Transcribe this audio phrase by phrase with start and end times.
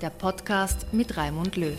[0.00, 1.78] der Podcast mit Raimund Löw.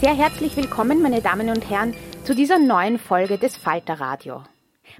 [0.00, 4.44] Sehr herzlich willkommen, meine Damen und Herren, zu dieser neuen Folge des Falter Radio.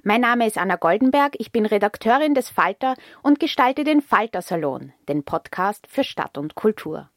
[0.03, 4.91] Mein Name ist Anna Goldenberg, ich bin Redakteurin des Falter und gestalte den Falter Salon,
[5.07, 7.09] den Podcast für Stadt und Kultur.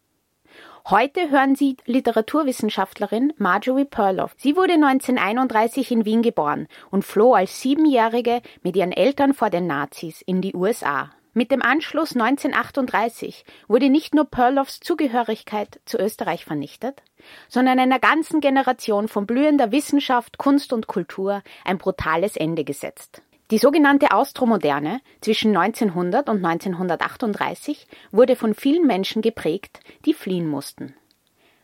[0.89, 4.35] Heute hören Sie Literaturwissenschaftlerin Marjorie Perloff.
[4.37, 9.67] Sie wurde 1931 in Wien geboren und floh als Siebenjährige mit ihren Eltern vor den
[9.67, 11.11] Nazis in die USA.
[11.35, 17.03] Mit dem Anschluss 1938 wurde nicht nur Perloffs Zugehörigkeit zu Österreich vernichtet,
[17.49, 23.23] sondern einer ganzen Generation von blühender Wissenschaft, Kunst und Kultur ein brutales Ende gesetzt.
[23.51, 30.95] Die sogenannte Austromoderne zwischen 1900 und 1938 wurde von vielen Menschen geprägt, die fliehen mussten.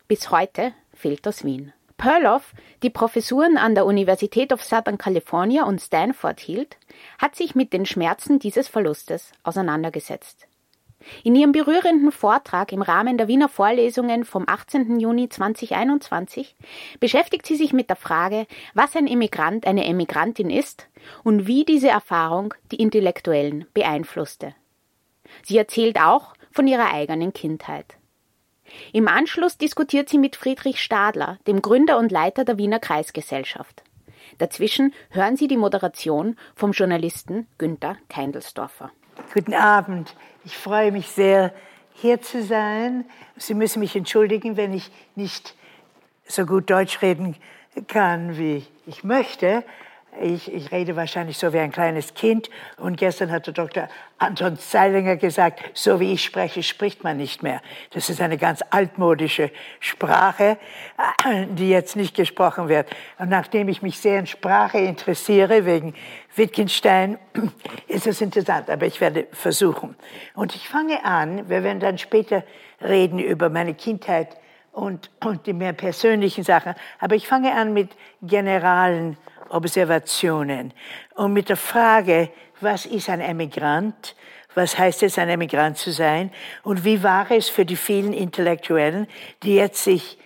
[0.06, 1.74] Bis heute fehlt das Wien.
[1.98, 2.54] Perloff,
[2.84, 6.78] die Professuren an der Universität of Southern California und Stanford hielt,
[7.18, 10.46] hat sich mit den Schmerzen dieses Verlustes auseinandergesetzt.
[11.24, 15.00] In ihrem berührenden Vortrag im Rahmen der Wiener Vorlesungen vom 18.
[15.00, 16.56] Juni 2021
[17.00, 20.88] beschäftigt sie sich mit der Frage, was ein Immigrant eine Emigrantin ist
[21.24, 24.54] und wie diese Erfahrung die Intellektuellen beeinflusste.
[25.42, 27.96] Sie erzählt auch von ihrer eigenen Kindheit.
[28.92, 33.82] Im Anschluss diskutiert sie mit Friedrich Stadler, dem Gründer und Leiter der Wiener Kreisgesellschaft.
[34.38, 38.90] Dazwischen hören Sie die Moderation vom Journalisten Günther Keindelsdorfer.
[39.34, 40.14] Guten Abend.
[40.44, 41.52] Ich freue mich sehr,
[41.94, 43.04] hier zu sein.
[43.36, 45.54] Sie müssen mich entschuldigen, wenn ich nicht
[46.26, 47.36] so gut Deutsch reden
[47.88, 49.64] kann, wie ich möchte.
[50.20, 52.50] Ich, ich, rede wahrscheinlich so wie ein kleines Kind.
[52.76, 53.88] Und gestern hatte Dr.
[54.18, 57.60] Anton Zeilinger gesagt, so wie ich spreche, spricht man nicht mehr.
[57.90, 60.58] Das ist eine ganz altmodische Sprache,
[61.50, 62.88] die jetzt nicht gesprochen wird.
[63.18, 65.94] Und nachdem ich mich sehr in Sprache interessiere, wegen
[66.34, 67.18] Wittgenstein,
[67.86, 68.70] ist es interessant.
[68.70, 69.94] Aber ich werde versuchen.
[70.34, 72.42] Und ich fange an, wir werden dann später
[72.82, 74.36] reden über meine Kindheit
[74.72, 76.74] und, und die mehr persönlichen Sachen.
[76.98, 77.90] Aber ich fange an mit
[78.22, 79.16] generalen
[79.50, 80.72] Observationen
[81.14, 84.16] und mit der Frage, was ist ein Emigrant?
[84.54, 86.32] Was heißt es, ein Emigrant zu sein?
[86.62, 89.06] Und wie war es für die vielen Intellektuellen,
[89.42, 90.18] die jetzt sich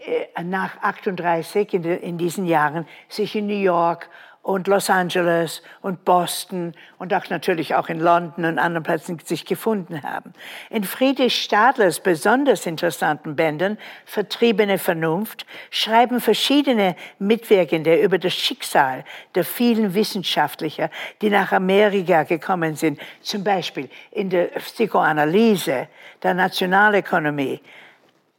[0.00, 4.08] äh, nach 38 in, in diesen Jahren sich in New York
[4.48, 9.44] und Los Angeles und Boston und auch natürlich auch in London und anderen Plätzen sich
[9.44, 10.32] gefunden haben.
[10.70, 19.04] In Friedrich Stadlers besonders interessanten Bänden Vertriebene Vernunft schreiben verschiedene Mitwirkende über das Schicksal
[19.34, 20.88] der vielen Wissenschaftler,
[21.20, 25.88] die nach Amerika gekommen sind, zum Beispiel in der Psychoanalyse,
[26.22, 27.60] der Nationalökonomie,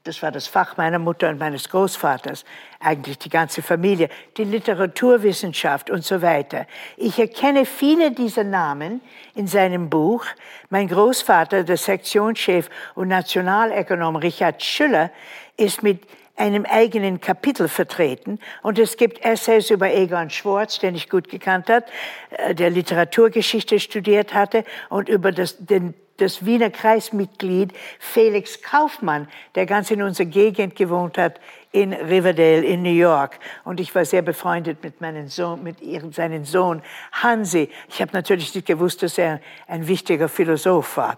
[0.03, 2.45] das war das Fach meiner Mutter und meines Großvaters,
[2.79, 6.65] eigentlich die ganze Familie, die Literaturwissenschaft und so weiter.
[6.95, 9.01] Ich erkenne viele dieser Namen
[9.35, 10.25] in seinem Buch.
[10.69, 15.11] Mein Großvater, der Sektionschef und Nationalökonom Richard Schüller,
[15.57, 16.01] ist mit
[16.37, 18.39] einem eigenen Kapitel vertreten.
[18.63, 21.85] Und es gibt Essays über Egon Schwartz, den ich gut gekannt hat,
[22.29, 29.65] äh, der Literaturgeschichte studiert hatte und über das, den, das Wiener Kreismitglied Felix Kaufmann, der
[29.65, 31.39] ganz in unserer Gegend gewohnt hat,
[31.71, 33.39] in Riverdale in New York.
[33.63, 36.81] Und ich war sehr befreundet mit meinem Sohn, mit ihrem, seinem Sohn
[37.11, 37.69] Hansi.
[37.87, 41.17] Ich habe natürlich nicht gewusst, dass er ein wichtiger Philosoph war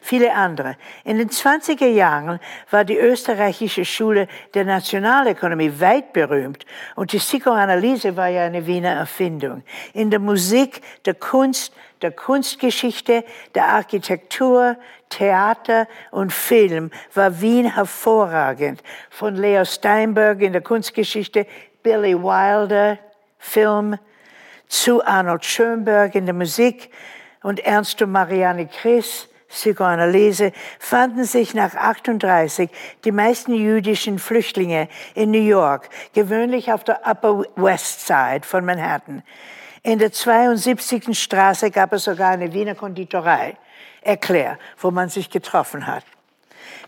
[0.00, 0.76] viele andere.
[1.04, 2.40] In den 20er Jahren
[2.70, 6.64] war die österreichische Schule der Nationalökonomie weit berühmt
[6.96, 9.62] und die Psychoanalyse war ja eine Wiener Erfindung.
[9.92, 11.72] In der Musik, der Kunst,
[12.02, 13.24] der Kunstgeschichte,
[13.54, 14.76] der Architektur,
[15.08, 18.82] Theater und Film war Wien hervorragend.
[19.10, 21.46] Von Leo Steinberg in der Kunstgeschichte,
[21.82, 22.98] Billy Wilder,
[23.38, 23.98] Film,
[24.68, 26.90] zu Arnold Schönberg in der Musik
[27.42, 32.70] und Ernst und Marianne Chris Psychoanalyse fanden sich nach 38
[33.04, 39.22] die meisten jüdischen Flüchtlinge in New York, gewöhnlich auf der Upper West Side von Manhattan.
[39.82, 41.18] In der 72.
[41.18, 43.56] Straße gab es sogar eine Wiener Konditorei,
[44.00, 46.04] Erklär, wo man sich getroffen hat.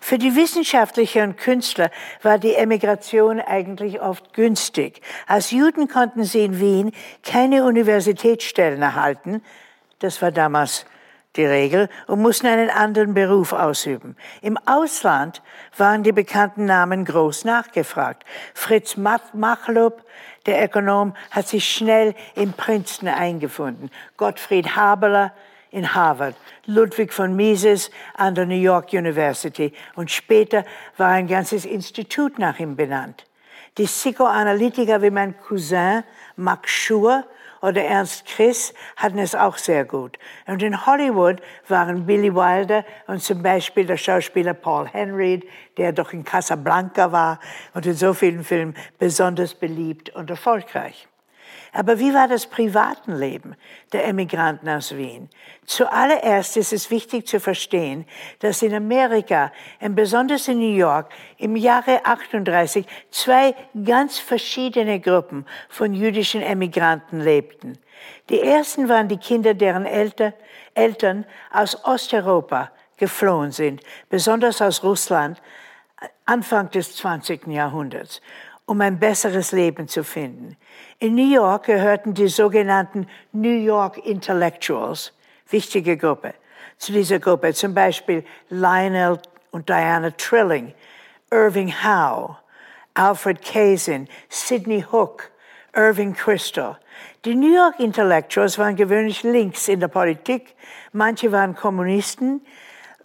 [0.00, 1.90] Für die Wissenschaftler und Künstler
[2.22, 5.00] war die Emigration eigentlich oft günstig.
[5.26, 9.43] Als Juden konnten sie in Wien keine Universitätsstellen erhalten.
[10.00, 10.87] Das war damals
[11.36, 14.16] die Regel, und mussten einen anderen Beruf ausüben.
[14.40, 15.42] Im Ausland
[15.76, 18.25] waren die bekannten Namen groß nachgefragt.
[18.54, 20.02] Fritz Machlup,
[20.46, 23.90] der Ökonom, hat sich schnell in Princeton eingefunden.
[24.16, 25.32] Gottfried Haberler
[25.75, 26.36] in Harvard,
[26.66, 30.64] Ludwig von Mises an der New York University und später
[30.96, 33.25] war ein ganzes Institut nach ihm benannt.
[33.76, 36.04] Die Psychoanalytiker wie mein Cousin
[36.36, 37.25] Max Schur
[37.64, 40.19] oder Ernst Chris hatten es auch sehr gut.
[40.46, 46.12] Und in Hollywood waren Billy Wilder und zum Beispiel der Schauspieler Paul Henry, der doch
[46.12, 47.40] in Casablanca war
[47.72, 51.08] und in so vielen Filmen besonders beliebt und erfolgreich.
[51.74, 53.56] Aber wie war das Privatenleben
[53.92, 55.28] der Emigranten aus Wien?
[55.66, 58.06] Zuallererst ist es wichtig zu verstehen,
[58.38, 59.50] dass in Amerika,
[59.80, 67.76] besonders in New York, im Jahre 38 zwei ganz verschiedene Gruppen von jüdischen Emigranten lebten.
[68.30, 70.32] Die ersten waren die Kinder, deren Eltern,
[70.74, 75.42] Eltern aus Osteuropa geflohen sind, besonders aus Russland,
[76.24, 77.48] Anfang des 20.
[77.48, 78.20] Jahrhunderts
[78.66, 80.56] um ein besseres Leben zu finden.
[80.98, 85.12] In New York gehörten die sogenannten New York Intellectuals,
[85.50, 86.34] wichtige Gruppe,
[86.78, 89.18] zu dieser Gruppe, zum Beispiel Lionel
[89.50, 90.74] und Diana Trilling,
[91.30, 92.36] Irving Howe,
[92.94, 95.30] Alfred Kazin, Sidney Hook,
[95.74, 96.76] Irving Kristol.
[97.24, 100.54] Die New York Intellectuals waren gewöhnlich links in der Politik,
[100.92, 102.44] manche waren Kommunisten,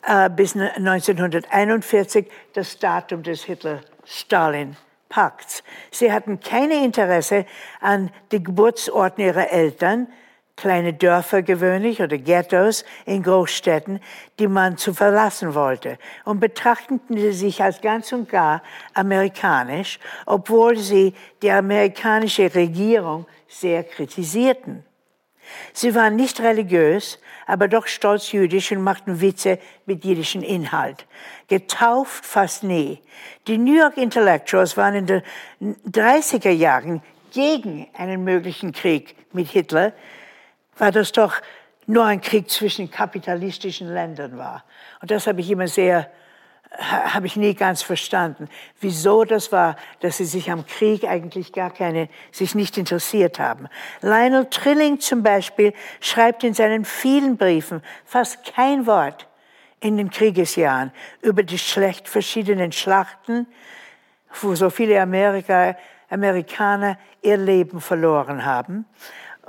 [0.03, 4.77] äh, bis 1941 das Datum des Hitler-Stalin
[5.09, 5.63] Pakts.
[5.91, 7.45] Sie hatten kein Interesse
[7.81, 10.07] an den Geburtsorten ihrer Eltern,
[10.55, 13.99] kleine Dörfer gewöhnlich oder Ghettos in Großstädten,
[14.39, 18.61] die man zu verlassen wollte, und betrachteten sie sich als ganz und gar
[18.93, 24.83] amerikanisch, obwohl sie die amerikanische Regierung sehr kritisierten.
[25.73, 31.05] Sie waren nicht religiös, aber doch stolz jüdisch und machten Witze mit jüdischem Inhalt.
[31.47, 33.01] Getauft fast nie.
[33.47, 35.23] Die New York Intellectuals waren in den
[35.89, 37.01] 30er Jahren
[37.31, 39.93] gegen einen möglichen Krieg mit Hitler,
[40.77, 41.41] weil das doch
[41.87, 44.63] nur ein Krieg zwischen kapitalistischen Ländern war.
[45.01, 46.09] Und das habe ich immer sehr
[46.77, 48.47] habe ich nie ganz verstanden,
[48.79, 53.67] wieso das war, dass sie sich am Krieg eigentlich gar keine, sich nicht interessiert haben.
[54.01, 59.27] Lionel Trilling zum Beispiel schreibt in seinen vielen Briefen fast kein Wort
[59.79, 63.47] in den Kriegesjahren über die schlecht verschiedenen Schlachten,
[64.41, 65.75] wo so viele Amerika,
[66.09, 68.85] Amerikaner ihr Leben verloren haben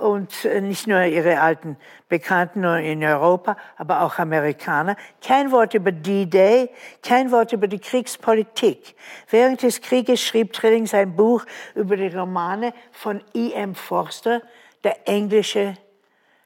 [0.00, 1.76] und äh, nicht nur ihre alten
[2.08, 4.96] Bekannten in Europa, aber auch Amerikaner.
[5.22, 6.70] Kein Wort über D-Day,
[7.02, 8.94] kein Wort über die Kriegspolitik.
[9.28, 13.74] Während des Krieges schrieb Trilling sein Buch über die Romane von E.M.
[13.74, 14.42] Forster,
[14.82, 15.74] der englische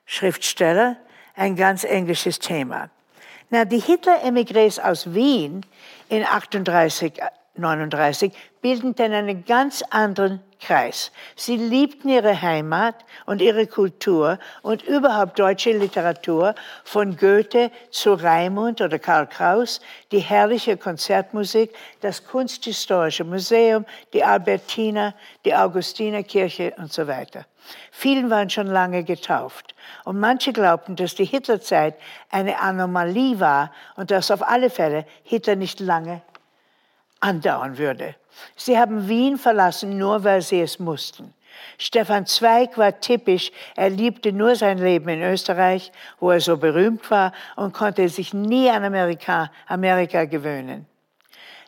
[0.06, 0.96] Schriftsteller,
[1.36, 2.90] ein ganz englisches Thema.
[3.50, 5.64] Na, die Hitler-Emigres aus Wien
[6.08, 7.20] in 38,
[7.56, 11.12] 39 bildeten einen ganz anderen Kreis.
[11.36, 16.54] Sie liebten ihre Heimat und ihre Kultur und überhaupt deutsche Literatur
[16.84, 19.80] von Goethe zu Raimund oder Karl Kraus,
[20.10, 27.44] die herrliche Konzertmusik, das Kunsthistorische Museum, die Albertina, die Augustinerkirche und so weiter.
[27.90, 31.94] Vielen waren schon lange getauft und manche glaubten, dass die Hitlerzeit
[32.30, 36.22] eine Anomalie war und dass auf alle Fälle Hitler nicht lange
[37.20, 38.14] andauern würde.
[38.56, 41.34] Sie haben Wien verlassen, nur weil sie es mussten.
[41.78, 43.50] Stefan Zweig war typisch.
[43.76, 48.34] Er liebte nur sein Leben in Österreich, wo er so berühmt war und konnte sich
[48.34, 50.86] nie an Amerika, Amerika gewöhnen.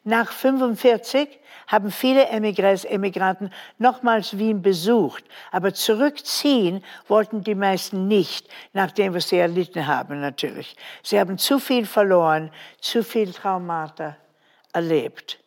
[0.05, 8.93] Nach 45 haben viele Emigranten nochmals Wien besucht, aber zurückziehen wollten die meisten nicht, nach
[8.93, 10.77] dem, was sie erlitten haben natürlich.
[11.03, 14.17] Sie haben zu viel verloren, zu viel Traumata
[14.73, 15.41] erlebt.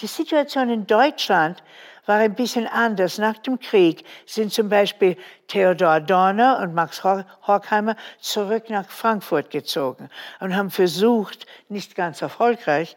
[0.00, 1.62] Die Situation in Deutschland
[2.06, 3.18] war ein bisschen anders.
[3.18, 5.16] Nach dem Krieg sind zum Beispiel
[5.48, 10.10] Theodor Dorner und Max Horkheimer zurück nach Frankfurt gezogen
[10.40, 12.96] und haben versucht, nicht ganz erfolgreich,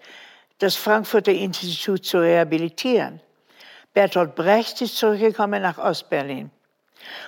[0.60, 3.22] das Frankfurter Institut zu rehabilitieren.
[3.94, 6.52] Bertolt Brecht ist zurückgekommen nach Ostberlin.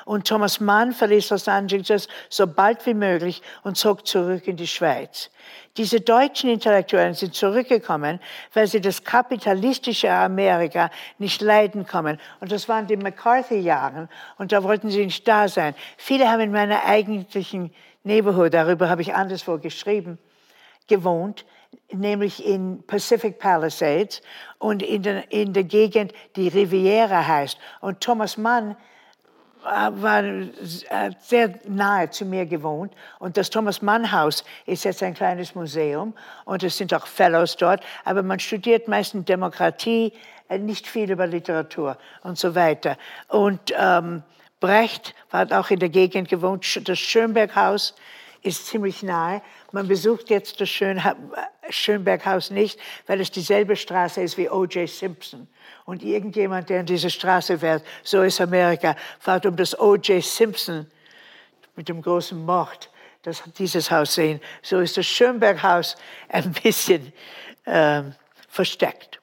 [0.06, 4.68] Und Thomas Mann verließ Los Angeles so bald wie möglich und zog zurück in die
[4.68, 5.30] Schweiz.
[5.78, 8.20] Diese deutschen Intellektuellen sind zurückgekommen,
[8.54, 12.20] weil sie das kapitalistische Amerika nicht leiden kommen.
[12.40, 15.76] Und das waren die McCarthy-Jahren und da wollten sie nicht da sein.
[15.98, 20.18] Viele haben in meiner eigentlichen Neighborhood, darüber habe ich anderswo geschrieben,
[20.88, 21.46] gewohnt,
[21.92, 24.22] nämlich in Pacific Palisades
[24.58, 27.58] und in der, in der Gegend, die Riviera heißt.
[27.82, 28.76] Und Thomas Mann
[29.64, 30.24] war
[31.20, 32.94] sehr nahe zu mir gewohnt.
[33.20, 36.14] Und das Thomas Mann Haus ist jetzt ein kleines Museum
[36.46, 37.84] und es sind auch Fellows dort.
[38.06, 40.14] Aber man studiert meistens Demokratie,
[40.48, 42.98] äh, nicht viel über Literatur und so weiter.
[43.28, 44.24] Und ähm,
[44.60, 46.88] Brecht hat auch in der Gegend gewohnt.
[46.88, 47.96] Das Schönberghaus
[48.42, 49.42] ist ziemlich nahe.
[49.72, 51.02] Man besucht jetzt das Schön
[51.70, 54.90] Schönberghaus nicht, weil es dieselbe Straße ist wie O.J.
[54.90, 55.48] Simpson.
[55.86, 60.24] Und irgendjemand, der in diese Straße fährt, so ist Amerika, fährt um das O.J.
[60.24, 60.88] Simpson
[61.76, 62.90] mit dem großen Mord,
[63.22, 64.40] das dieses Haus sehen.
[64.62, 65.96] So ist das Schönberghaus
[66.28, 67.14] ein bisschen
[67.66, 68.16] ähm,
[68.48, 69.19] versteckt.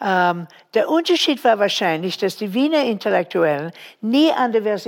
[0.00, 4.78] Ähm, der Unterschied war wahrscheinlich, dass die Wiener Intellektuellen nie an der,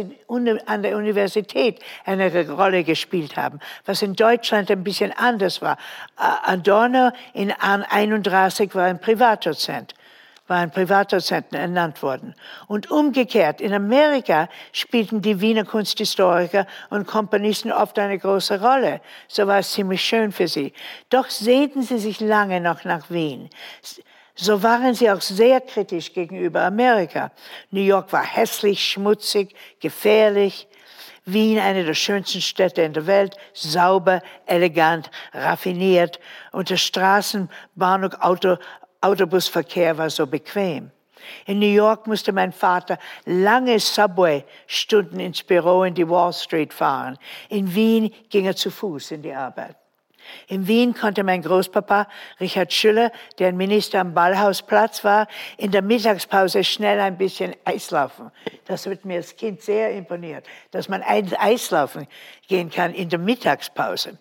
[0.67, 5.79] an der Universität eine Rolle gespielt haben, was in Deutschland ein bisschen anders war.
[6.19, 9.95] Äh, Adorno in 31 war ein Privatdozent
[10.49, 12.35] war ein Privatdozenten ernannt worden.
[12.67, 19.01] Und umgekehrt, in Amerika spielten die Wiener Kunsthistoriker und Komponisten oft eine große Rolle.
[19.29, 20.73] So war es ziemlich schön für sie.
[21.11, 23.51] Doch sehnten sie sich lange noch nach Wien
[24.41, 27.33] so waren sie auch sehr kritisch gegenüber Amerika.
[27.71, 30.69] New York war hässlich, schmutzig, gefährlich.
[31.25, 36.21] Wien, eine der schönsten Städte in der Welt, sauber, elegant, raffiniert
[36.53, 38.57] und der Straßenbahn- und Auto,
[39.01, 40.91] Autobusverkehr war so bequem.
[41.45, 47.19] In New York musste mein Vater lange Subway-Stunden ins Büro in die Wall Street fahren.
[47.51, 49.77] In Wien ging er zu Fuß in die Arbeit.
[50.47, 52.09] In Wien konnte mein Großpapa
[52.41, 58.31] Richard Schüller, der ein Minister am Ballhausplatz war, in der Mittagspause schnell ein bisschen Eislaufen.
[58.67, 62.07] Das wird mir als Kind sehr imponiert, dass man Eislaufen
[62.47, 64.19] gehen kann in der Mittagspause.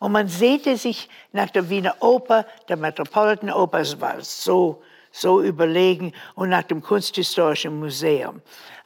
[0.00, 4.82] Und man sehnte sich nach der Wiener Oper, der Metropolitan Oper, es war so,
[5.12, 8.40] so überlegen, und nach dem Kunsthistorischen Museum.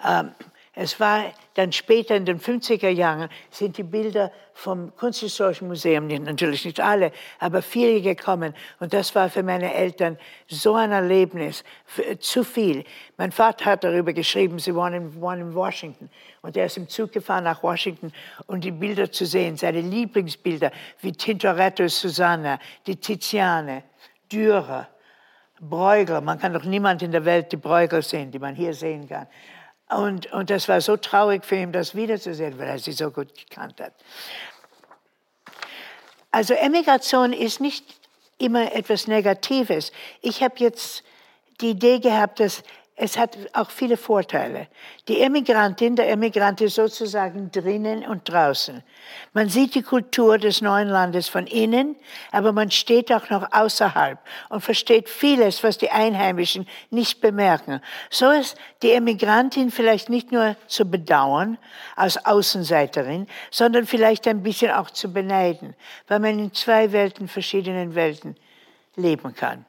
[0.05, 0.33] Ähm,
[0.77, 6.65] es war dann später in den 50er Jahren sind die Bilder vom Kunsthistorischen Museum, natürlich
[6.65, 8.55] nicht alle, aber viele gekommen.
[8.81, 11.63] Und das war für meine Eltern so ein Erlebnis,
[12.19, 12.85] zu viel.
[13.17, 16.11] Mein Vater hat darüber geschrieben, sie waren in, waren in Washington.
[16.43, 18.13] Und er ist im Zug gefahren nach Washington,
[18.49, 23.85] um die Bilder zu sehen, seine Lieblingsbilder, wie Tintoretto Susanna, die Tiziane,
[24.31, 24.89] Dürer,
[25.61, 26.21] Bruegel.
[26.21, 29.29] Man kann doch niemand in der Welt die Bruegel sehen, die man hier sehen kann.
[29.97, 33.29] Und, und das war so traurig für ihn, das wiederzusehen, weil er sie so gut
[33.37, 33.93] gekannt hat.
[36.31, 37.85] Also Emigration ist nicht
[38.39, 39.93] immer etwas Negatives.
[40.21, 41.05] Ich habe jetzt
[41.61, 42.65] die Idee gehabt, dass
[42.97, 44.69] es hat auch viele Vorteile.
[45.09, 48.85] Die Emigrantin, der Emigrant ist sozusagen drinnen und draußen.
[49.33, 51.97] Man sieht die Kultur des neuen Landes von innen,
[52.31, 57.81] aber man steht auch noch außerhalb und versteht vieles, was die Einheimischen nicht bemerken.
[58.11, 61.59] So ist die Emigrantin vielleicht nicht nur zu bedauern
[61.97, 65.75] als Außenseiterin, sondern vielleicht ein bisschen auch zu beneiden,
[66.07, 68.37] weil man in zwei Welten, verschiedenen Welten
[68.95, 69.67] leben kann.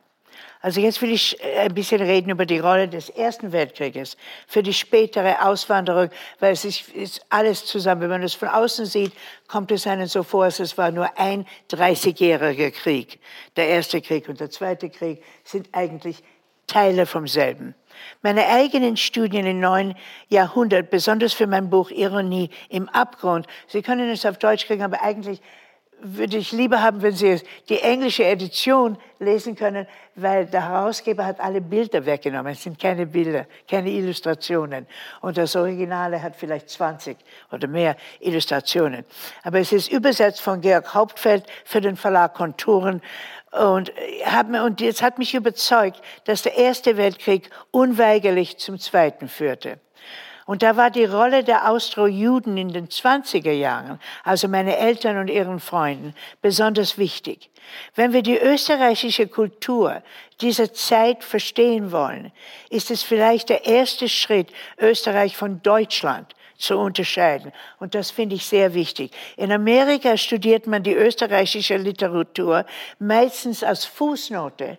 [0.65, 4.17] Also jetzt will ich äh, ein bisschen reden über die Rolle des Ersten Weltkrieges
[4.47, 8.01] für die spätere Auswanderung, weil es ist alles zusammen.
[8.01, 9.11] Wenn man es von außen sieht,
[9.47, 13.19] kommt es einem so vor, als es war nur ein 30-jähriger Krieg.
[13.55, 16.23] Der Erste Krieg und der Zweite Krieg sind eigentlich
[16.65, 17.75] Teile vom selben.
[18.23, 19.93] Meine eigenen Studien im neuen
[20.29, 25.03] Jahrhundert, besonders für mein Buch Ironie im Abgrund, Sie können es auf Deutsch kriegen, aber
[25.03, 25.41] eigentlich
[26.01, 31.39] würde ich lieber haben, wenn Sie die englische Edition lesen können, weil der Herausgeber hat
[31.39, 32.53] alle Bilder weggenommen.
[32.53, 34.87] Es sind keine Bilder, keine Illustrationen.
[35.21, 37.17] Und das Originale hat vielleicht 20
[37.51, 39.05] oder mehr Illustrationen.
[39.43, 43.01] Aber es ist übersetzt von Georg Hauptfeld für den Verlag Konturen.
[43.51, 43.91] Und,
[44.63, 49.79] und jetzt hat mich überzeugt, dass der Erste Weltkrieg unweigerlich zum Zweiten führte.
[50.45, 55.27] Und da war die Rolle der Austro-Juden in den 20er Jahren, also meine Eltern und
[55.29, 57.49] ihren Freunden, besonders wichtig.
[57.95, 60.03] Wenn wir die österreichische Kultur
[60.41, 62.31] dieser Zeit verstehen wollen,
[62.69, 67.51] ist es vielleicht der erste Schritt, Österreich von Deutschland zu unterscheiden.
[67.79, 69.11] Und das finde ich sehr wichtig.
[69.37, 72.65] In Amerika studiert man die österreichische Literatur
[72.99, 74.77] meistens als Fußnote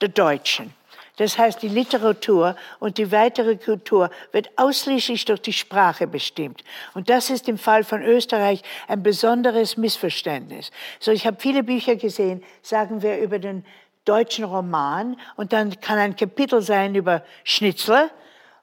[0.00, 0.72] der Deutschen.
[1.16, 6.62] Das heißt, die Literatur und die weitere Kultur wird ausschließlich durch die Sprache bestimmt.
[6.94, 10.70] Und das ist im Fall von Österreich ein besonderes Missverständnis.
[11.00, 13.64] So, ich habe viele Bücher gesehen, sagen wir über den
[14.04, 18.10] deutschen Roman, und dann kann ein Kapitel sein über Schnitzler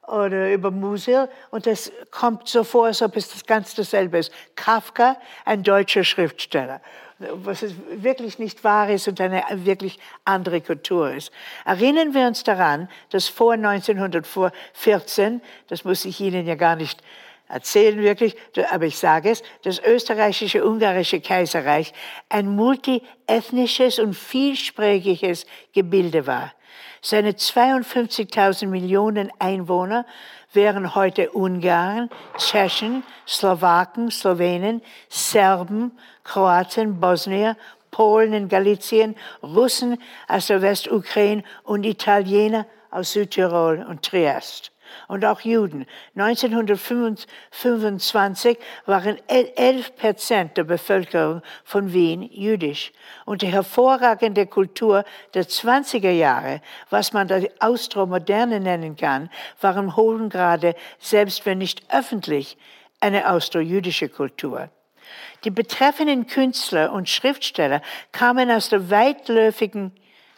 [0.07, 4.33] oder über Musil und das kommt so vor, als ob es das ganz dasselbe ist.
[4.55, 6.81] Kafka, ein deutscher Schriftsteller
[7.31, 11.31] was wirklich nicht wahr ist und eine wirklich andere Kultur ist.
[11.65, 17.01] Erinnern wir uns daran, dass vor 1914, das muss ich Ihnen ja gar nicht
[17.47, 18.35] erzählen wirklich,
[18.71, 21.93] aber ich sage es, das österreichische ungarische Kaiserreich
[22.29, 26.53] ein multiethnisches und vielsprachiges Gebilde war.
[27.01, 30.05] Seine 52.000 Millionen Einwohner
[30.53, 35.91] wären heute Ungarn, Tschechen, Slowaken, Slowenen, Serben,
[36.23, 37.55] Kroaten, Bosnier,
[37.91, 44.73] Polen in Galizien, Russen aus der Westukraine und Italiener aus Südtirol und Triest
[45.07, 45.87] und auch Juden.
[46.15, 52.91] 1925 waren 11 Prozent der Bevölkerung von Wien jüdisch.
[53.25, 59.29] Und die hervorragende Kultur der 20er Jahre, was man die Austro-Moderne nennen kann,
[59.61, 62.57] war im hohen Grade, selbst wenn nicht öffentlich,
[62.99, 64.69] eine austro-jüdische Kultur.
[65.43, 69.91] Die betreffenden Künstler und Schriftsteller kamen aus der weitläufigen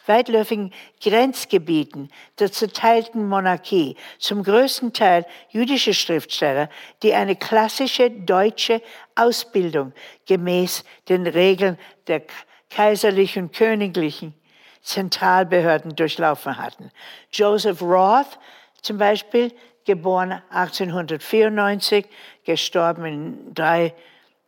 [0.08, 2.10] weitläufigen Grenzgebieten
[2.40, 6.70] der zerteilten Monarchie, zum größten Teil jüdische Schriftsteller,
[7.04, 8.82] die eine klassische deutsche
[9.16, 9.94] Ausbildung
[10.28, 12.22] gemäß den Regeln der
[12.70, 14.34] kaiserlichen, königlichen
[14.82, 16.92] Zentralbehörden durchlaufen hatten.
[17.32, 18.38] Joseph Roth
[18.82, 19.52] zum Beispiel,
[19.86, 22.06] geboren 1894,
[22.44, 23.54] gestorben in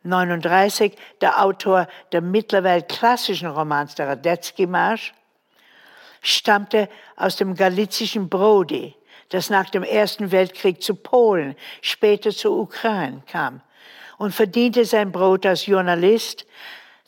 [0.08, 5.12] 339, der Autor der mittlerweile klassischen Romans der Radetzky-Marsch,
[6.22, 8.94] stammte aus dem galizischen Brody,
[9.28, 13.60] das nach dem Ersten Weltkrieg zu Polen, später zur Ukraine kam
[14.18, 16.44] und verdiente sein Brot als Journalist,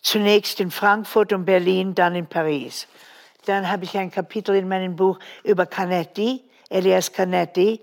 [0.01, 2.87] zunächst in Frankfurt und Berlin, dann in Paris.
[3.47, 7.81] Dann habe ich ein Kapitel in meinem Buch über Canetti, Elias Canetti,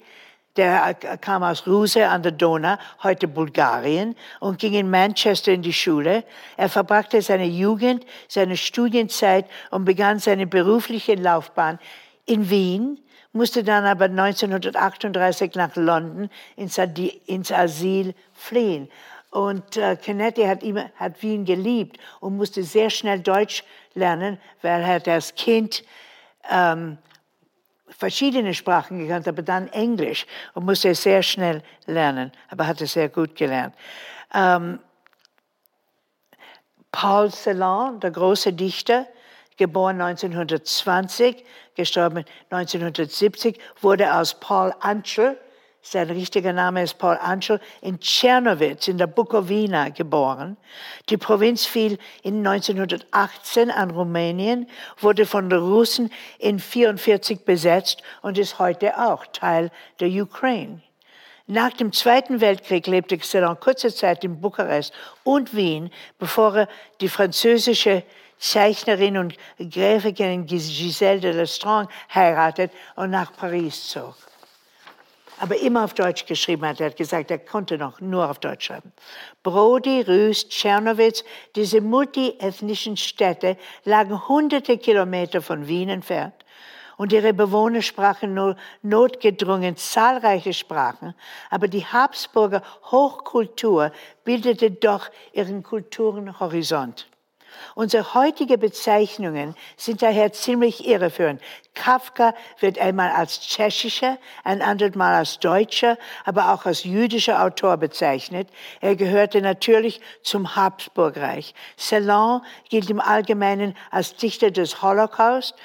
[0.57, 5.73] der kam aus Ruse an der Donau, heute Bulgarien, und ging in Manchester in die
[5.73, 6.23] Schule.
[6.57, 11.79] Er verbrachte seine Jugend, seine Studienzeit und begann seine berufliche Laufbahn
[12.25, 12.99] in Wien,
[13.31, 18.89] musste dann aber 1938 nach London ins, Asyl fliehen.
[19.29, 24.81] Und äh, Canetti hat, immer, hat Wien geliebt und musste sehr schnell Deutsch lernen, weil
[24.81, 25.83] er als Kind
[26.49, 26.97] ähm,
[27.89, 33.09] verschiedene Sprachen gekannt, aber dann Englisch und musste sehr schnell lernen, aber hat es sehr
[33.09, 33.75] gut gelernt.
[34.33, 34.79] Ähm,
[36.91, 39.07] Paul Celan, der große Dichter,
[39.57, 41.43] geboren 1920,
[41.75, 45.37] gestorben 1970, wurde aus Paul Anschel
[45.91, 50.57] sein richtiger Name ist Paul Anschel, in Tschernowitz in der Bukowina geboren.
[51.09, 54.67] Die Provinz fiel in 1918 an Rumänien,
[54.99, 60.81] wurde von den Russen in 1944 besetzt und ist heute auch Teil der Ukraine.
[61.47, 66.69] Nach dem Zweiten Weltkrieg lebte Celan kurze Zeit in Bukarest und Wien, bevor er
[66.99, 68.03] die französische
[68.37, 74.26] Zeichnerin und Gräfin Giselle de Lestrange heiratet und nach Paris zog
[75.39, 76.79] aber immer auf Deutsch geschrieben hat.
[76.79, 78.91] Er hat gesagt, er konnte noch nur auf Deutsch schreiben.
[79.43, 81.23] Brody, Rüst, Tschernowitz,
[81.55, 86.33] diese multiethnischen Städte lagen hunderte Kilometer von Wien entfernt.
[86.97, 91.13] Und ihre Bewohner sprachen nur notgedrungen zahlreiche Sprachen,
[91.51, 93.91] aber die Habsburger Hochkultur
[94.23, 97.07] bildete doch ihren Kulturenhorizont.
[97.75, 101.41] Unsere heutigen Bezeichnungen sind daher ziemlich irreführend.
[101.73, 107.77] Kafka wird einmal als tschechischer, ein anderes Mal als deutscher, aber auch als jüdischer Autor
[107.77, 108.49] bezeichnet.
[108.81, 111.53] Er gehörte natürlich zum Habsburgreich.
[111.77, 115.55] Celan gilt im Allgemeinen als Dichter des Holocaust,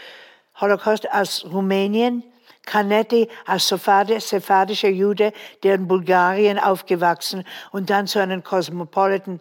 [0.60, 2.24] Holocaust aus Rumänien,
[2.64, 9.40] Canetti als sephardischer Jude, der in Bulgarien aufgewachsen und dann zu einem Cosmopolitan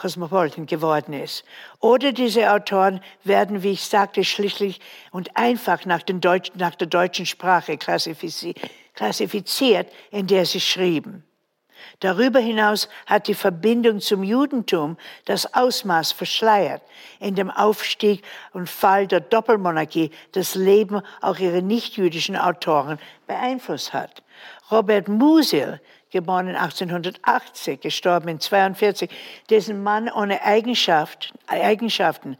[0.00, 1.44] Cosmopolitan geworden ist.
[1.78, 7.26] Oder diese Autoren werden, wie ich sagte, schlichtlich und einfach nach, Deutsch, nach der deutschen
[7.26, 8.56] Sprache klassifiziert,
[10.10, 11.24] in der sie schrieben.
[12.00, 16.82] Darüber hinaus hat die Verbindung zum Judentum das Ausmaß verschleiert,
[17.18, 24.22] in dem Aufstieg und Fall der Doppelmonarchie das Leben auch ihrer nichtjüdischen Autoren beeinflusst hat.
[24.70, 25.80] Robert Musil,
[26.10, 29.10] geboren 1880, gestorben in 42,
[29.48, 32.36] dessen Mann ohne Eigenschaft, Eigenschaften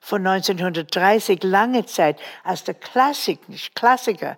[0.00, 4.36] von 1930 lange Zeit als der Klassiker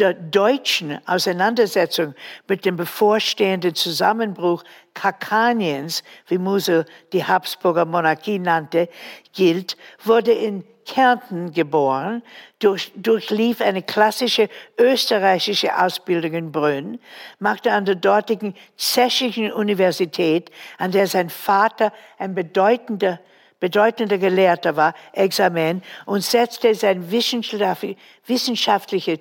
[0.00, 2.14] der deutschen Auseinandersetzung
[2.48, 8.88] mit dem bevorstehenden Zusammenbruch Kakaniens, wie Musel die Habsburger Monarchie nannte,
[9.32, 12.22] gilt, wurde in Kärnten geboren,
[12.58, 16.98] durch, durchlief eine klassische österreichische Ausbildung in Brünn,
[17.38, 23.20] machte an der dortigen Tschechischen Universität, an der sein Vater ein bedeutender
[23.60, 29.20] bedeutender Gelehrter war, Examen und setzte sein wissenschaftliche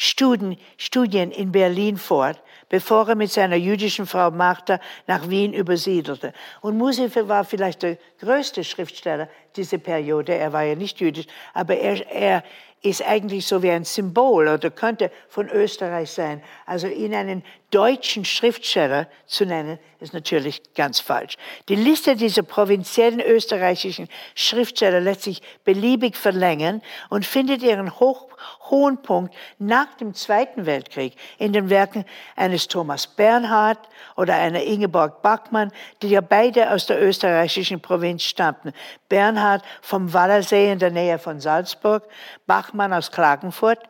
[0.00, 6.32] Studien, Studien in Berlin fort, bevor er mit seiner jüdischen Frau Martha nach Wien übersiedelte.
[6.60, 10.36] Und Musifer war vielleicht der größte Schriftsteller dieser Periode.
[10.36, 12.44] Er war ja nicht jüdisch, aber er, er
[12.80, 16.44] ist eigentlich so wie ein Symbol oder könnte von Österreich sein.
[16.64, 21.36] Also ihn einen deutschen Schriftsteller zu nennen, ist natürlich ganz falsch.
[21.68, 28.28] Die Liste dieser provinziellen österreichischen Schriftsteller lässt sich beliebig verlängern und findet ihren hoch,
[28.70, 32.04] hohen Punkt nach dem Zweiten Weltkrieg in den Werken
[32.36, 38.72] eines Thomas Bernhard oder einer Ingeborg Bachmann, die ja beide aus der österreichischen Provinz stammten.
[39.08, 42.04] Bernhard vom Wallersee in der Nähe von Salzburg,
[42.46, 43.80] Bachmann aus Klagenfurt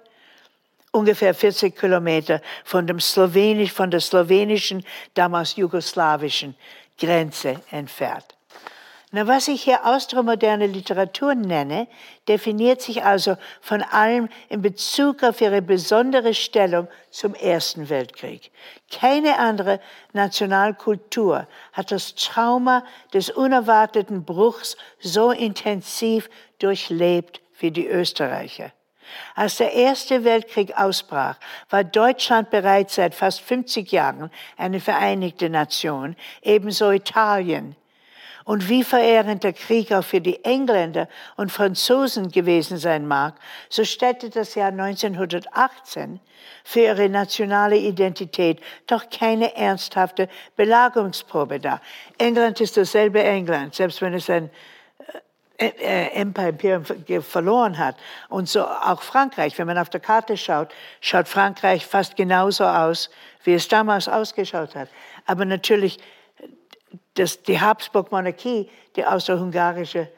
[0.99, 4.85] ungefähr 40 Kilometer von, dem Slowenisch, von der slowenischen,
[5.15, 6.55] damals jugoslawischen
[6.99, 8.39] Grenze entfernt.
[9.11, 11.89] Na, was ich hier austromoderne Literatur nenne,
[12.29, 18.51] definiert sich also von allem in Bezug auf ihre besondere Stellung zum Ersten Weltkrieg.
[18.91, 19.81] Keine andere
[20.13, 22.85] Nationalkultur hat das Trauma
[23.15, 28.73] des unerwarteten Bruchs so intensiv durchlebt wie die Österreicher.
[29.35, 31.37] Als der Erste Weltkrieg ausbrach,
[31.71, 37.77] war Deutschland bereits seit fast 50 Jahren eine vereinigte Nation, ebenso Italien.
[38.45, 43.35] Und wie verehrend der Krieg auch für die Engländer und Franzosen gewesen sein mag,
[43.69, 46.19] so stellte das Jahr 1918
[46.65, 51.83] für ihre nationale Identität doch keine ernsthafte Belagerungsprobe dar.
[52.17, 54.49] England ist dasselbe England, selbst wenn es ein
[55.59, 56.85] Empire, Imperium
[57.23, 57.97] verloren hat.
[58.29, 63.11] Und so auch Frankreich, wenn man auf der Karte schaut, schaut Frankreich fast genauso aus,
[63.43, 64.89] wie es damals ausgeschaut hat.
[65.27, 65.99] Aber natürlich,
[67.15, 70.09] das, die Habsburg-Monarchie, die austro-hungarische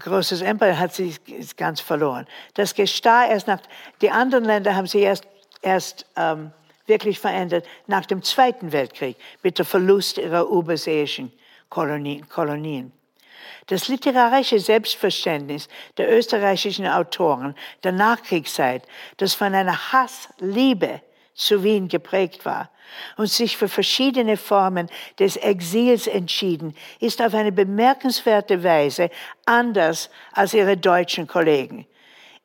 [0.00, 1.20] großes Empire, hat sich
[1.56, 2.26] ganz verloren.
[2.54, 3.60] Das geschah erst nach,
[4.00, 5.28] die anderen Länder haben sich erst,
[5.62, 6.50] erst ähm,
[6.86, 11.32] wirklich verändert nach dem Zweiten Weltkrieg mit dem Verlust ihrer überseeischen
[11.68, 12.28] Kolonien.
[12.28, 12.92] Kolonien.
[13.66, 18.84] Das literarische Selbstverständnis der österreichischen Autoren der Nachkriegszeit,
[19.16, 21.00] das von einer Hassliebe
[21.34, 22.70] zu Wien geprägt war
[23.16, 29.10] und sich für verschiedene Formen des Exils entschieden, ist auf eine bemerkenswerte Weise
[29.46, 31.86] anders als ihre deutschen Kollegen.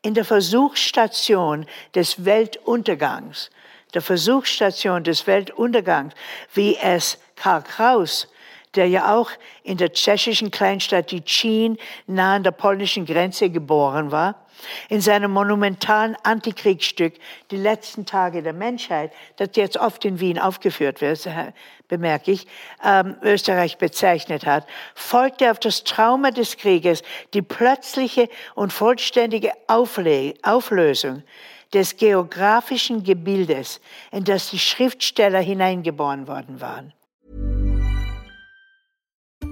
[0.02, 1.66] In der Versuchsstation
[1.96, 3.50] des Weltuntergangs,
[3.94, 6.14] der Versuchsstation des Weltuntergangs,
[6.54, 8.28] wie es Karl Kraus
[8.76, 9.30] der ja auch
[9.64, 14.46] in der tschechischen Kleinstadt Ticin nahe an der polnischen Grenze geboren war,
[14.90, 17.16] in seinem monumentalen Antikriegsstück
[17.52, 21.28] Die letzten Tage der Menschheit, das jetzt oft in Wien aufgeführt wird,
[21.88, 22.48] bemerke ich,
[22.84, 30.34] ähm, Österreich bezeichnet hat, folgte auf das Trauma des Krieges die plötzliche und vollständige Aufle
[30.42, 31.24] Auflösung
[31.74, 36.94] des geografischen Gebildes, in das die Schriftsteller hineingeboren worden waren.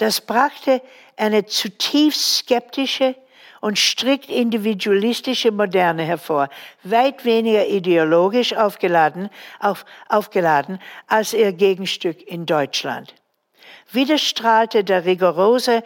[0.00, 0.80] Das brachte
[1.18, 3.16] eine zutiefst skeptische
[3.60, 6.48] und strikt individualistische Moderne hervor,
[6.84, 13.14] weit weniger ideologisch aufgeladen, auf, aufgeladen als ihr Gegenstück in Deutschland.
[13.92, 15.82] Wieder strahlte der rigorose,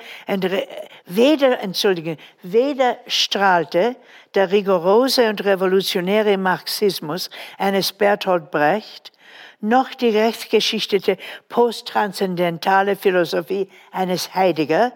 [1.07, 3.97] weder, entschuldigen, weder strahlte
[4.35, 9.13] der rigorose und revolutionäre Marxismus eines Bertolt Brecht,
[9.61, 11.17] noch die rechtsgeschichtete
[11.49, 14.93] posttranszendentale Philosophie eines Heidegger,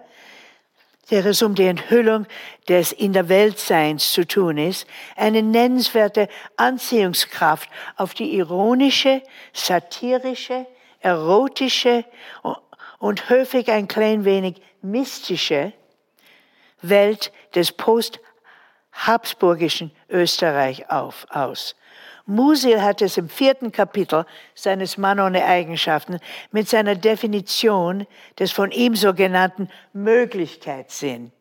[1.11, 2.27] der es um die Enthüllung
[2.68, 9.22] des in der Weltseins zu tun ist, eine nennenswerte Anziehungskraft auf die ironische,
[9.55, 10.66] satirische,
[11.01, 12.05] erotische
[12.98, 15.72] und häufig ein klein wenig mystische
[16.83, 17.72] Welt des
[18.99, 21.77] post-habsburgischen Österreich auf, aus.
[22.27, 26.19] Musil hat es im vierten Kapitel seines Mann ohne Eigenschaften
[26.51, 28.07] mit seiner Definition
[28.39, 31.33] des von ihm sogenannten Möglichkeitssinn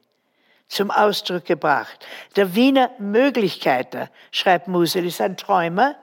[0.70, 2.06] zum Ausdruck gebracht.
[2.36, 5.96] Der Wiener Möglichkeiter, schreibt Musil, ist ein Träumer.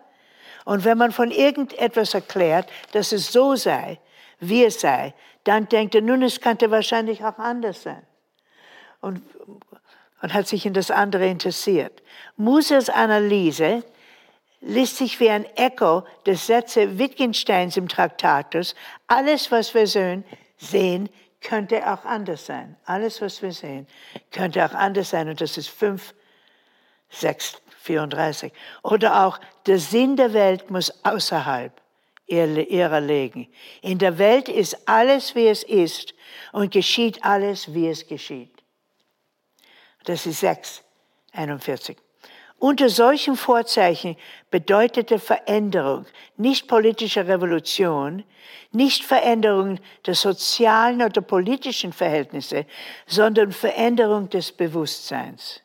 [0.64, 3.98] Und wenn man von irgendetwas erklärt, dass es so sei,
[4.40, 5.14] wie es sei,
[5.44, 8.02] dann denkt er, nun, es könnte wahrscheinlich auch anders sein.
[9.00, 9.20] Und,
[10.24, 12.02] und hat sich in das andere interessiert.
[12.38, 13.84] Musils Analyse
[14.62, 18.74] liest sich wie ein Echo des Sätze Wittgensteins im Traktatus.
[19.06, 20.24] Alles, was wir sehen,
[20.56, 21.10] sehen,
[21.42, 22.74] könnte auch anders sein.
[22.86, 23.86] Alles, was wir sehen,
[24.30, 25.28] könnte auch anders sein.
[25.28, 26.14] Und das ist 5,
[27.10, 28.50] 6, 34.
[28.82, 31.70] Oder auch, der Sinn der Welt muss außerhalb
[32.26, 33.46] ihrer liegen.
[33.82, 36.14] In der Welt ist alles, wie es ist
[36.52, 38.53] und geschieht alles, wie es geschieht.
[40.04, 40.82] Das ist 6,
[41.32, 41.96] 41.
[42.58, 44.16] Unter solchen Vorzeichen
[44.50, 48.24] bedeutete Veränderung nicht politische Revolution,
[48.70, 52.64] nicht Veränderung der sozialen oder politischen Verhältnisse,
[53.06, 55.60] sondern Veränderung des Bewusstseins.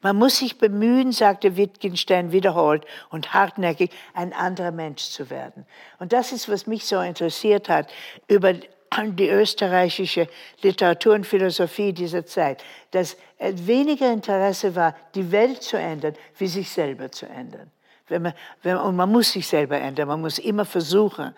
[0.00, 5.66] Man muss sich bemühen, sagte Wittgenstein wiederholt und hartnäckig, ein anderer Mensch zu werden.
[5.98, 7.90] Und das ist, was mich so interessiert hat
[8.28, 8.52] über
[9.02, 10.28] die österreichische
[10.62, 16.70] Literatur und Philosophie dieser Zeit, dass weniger Interesse war, die Welt zu ändern, wie sich
[16.70, 17.70] selber zu ändern.
[18.08, 21.34] Wenn man, wenn, und man muss sich selber ändern, man muss immer versuchen,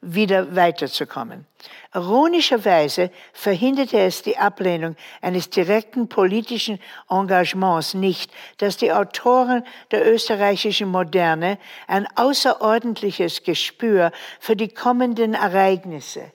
[0.00, 1.46] wieder weiterzukommen.
[1.94, 10.90] Ironischerweise verhinderte es die Ablehnung eines direkten politischen Engagements nicht, dass die Autoren der österreichischen
[10.90, 16.32] Moderne ein außerordentliches Gespür für die kommenden Ereignisse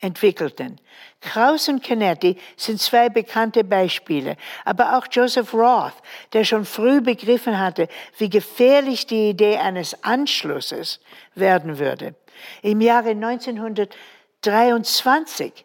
[0.00, 0.80] entwickelten.
[1.20, 5.94] Kraus und Canetti sind zwei bekannte Beispiele, aber auch Joseph Roth,
[6.32, 11.00] der schon früh begriffen hatte, wie gefährlich die Idee eines Anschlusses
[11.34, 12.14] werden würde.
[12.62, 15.64] Im Jahre 1923,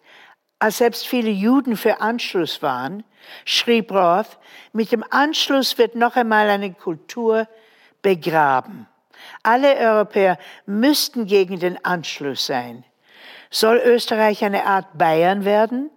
[0.58, 3.04] als selbst viele Juden für Anschluss waren,
[3.46, 4.40] schrieb Roth,
[4.72, 7.48] mit dem Anschluss wird noch einmal eine Kultur
[8.02, 8.88] begraben.
[9.44, 12.84] Alle Europäer müssten gegen den Anschluss sein.
[13.54, 15.92] Soll Österreich eine Art Bayern werden?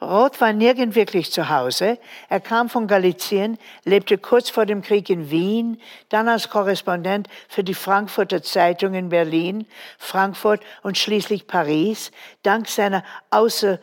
[0.00, 1.96] Roth war nirgend wirklich zu Hause.
[2.28, 7.62] Er kam von Galizien, lebte kurz vor dem Krieg in Wien, dann als Korrespondent für
[7.62, 9.64] die Frankfurter Zeitung in Berlin,
[9.96, 12.10] Frankfurt und schließlich Paris.
[12.42, 13.78] Dank seiner Außer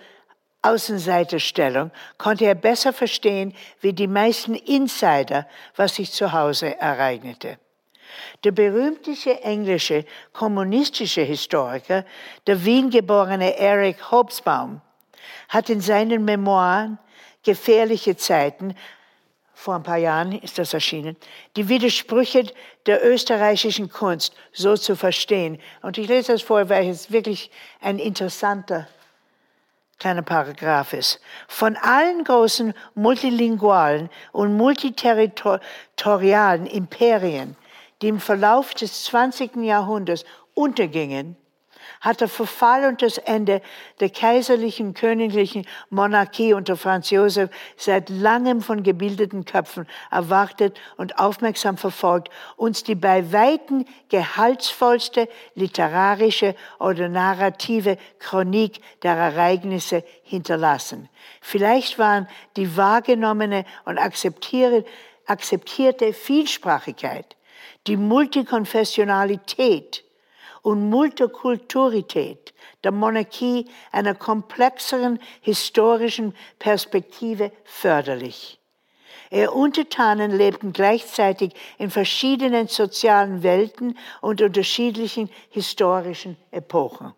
[0.62, 7.60] Außenseiterstellung konnte er besser verstehen wie die meisten Insider, was sich zu Hause ereignete.
[8.44, 12.06] Der berühmteste englische kommunistische Historiker,
[12.48, 14.82] der Wien geborene Eric Hobsbawm,
[15.50, 16.98] hat in seinen Memoiren
[17.44, 18.76] Gefährliche Zeiten,
[19.54, 21.16] vor ein paar Jahren ist das erschienen,
[21.56, 22.46] die Widersprüche
[22.86, 25.60] der österreichischen Kunst so zu verstehen.
[25.82, 28.88] Und ich lese das vor, weil es wirklich ein interessanter
[30.00, 31.20] kleiner Paragraph ist.
[31.48, 37.58] Von allen großen multilingualen und multiterritorialen Imperien
[38.02, 39.58] die im Verlauf des 20.
[39.58, 41.36] Jahrhunderts untergingen,
[42.02, 43.62] hat der Verfall und das Ende
[44.00, 51.78] der kaiserlichen königlichen Monarchie unter Franz Josef seit langem von gebildeten Köpfen erwartet und aufmerksam
[51.78, 61.10] verfolgt, uns die bei Weitem gehaltsvollste literarische oder narrative Chronik der Ereignisse hinterlassen.
[61.42, 64.86] Vielleicht waren die wahrgenommene und akzeptierte
[66.14, 67.36] Vielsprachigkeit,
[67.90, 70.06] die Multikonfessionalität,
[70.62, 78.60] und Multikulturität der Monarchie einer komplexeren historischen Perspektive förderlich.
[79.32, 87.14] Ihr Untertanen lebten gleichzeitig in verschiedenen sozialen Welten und unterschiedlichen historischen Epochen.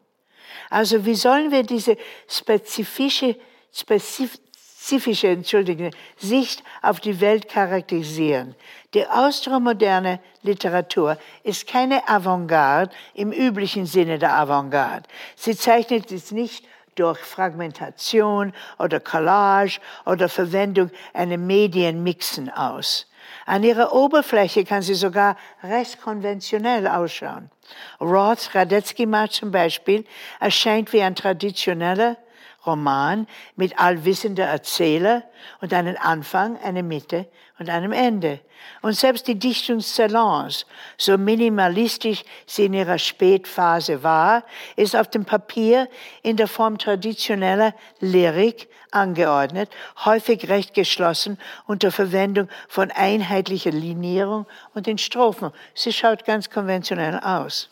[0.70, 3.38] Also wie sollen wir diese spezifische,
[3.72, 4.40] spezif
[4.82, 8.56] spezifische Entschuldigung, Sicht auf die Welt charakterisieren.
[8.96, 15.08] Die austromoderne Literatur ist keine Avantgarde im üblichen Sinne der Avantgarde.
[15.36, 16.65] Sie zeichnet es nicht
[16.96, 23.06] durch Fragmentation oder Collage oder Verwendung einer Medienmixen aus.
[23.46, 27.52] An ihrer Oberfläche kann sie sogar recht konventionell ausschauen.
[28.00, 30.06] Roths Radetzky-Marsch zum Beispiel
[30.39, 32.17] erscheint wie ein traditioneller,
[32.65, 35.24] Roman mit allwissender Erzähler
[35.62, 37.28] und einen Anfang, eine Mitte
[37.60, 38.39] und einem Ende.
[38.82, 40.65] Und selbst die Dichtung Salons,
[40.97, 44.43] so minimalistisch sie in ihrer Spätphase war,
[44.76, 45.88] ist auf dem Papier
[46.21, 49.69] in der Form traditioneller Lyrik angeordnet,
[50.06, 55.52] häufig recht geschlossen unter Verwendung von einheitlicher Linierung und den Strophen.
[55.74, 57.69] Sie schaut ganz konventionell aus.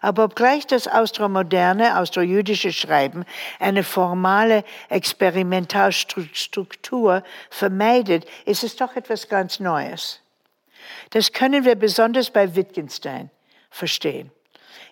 [0.00, 3.26] Aber obgleich das austromoderne, austrojüdische Schreiben
[3.58, 10.20] eine formale Experimentalstruktur vermeidet, ist es doch etwas ganz Neues.
[11.10, 13.30] Das können wir besonders bei Wittgenstein
[13.70, 14.30] verstehen.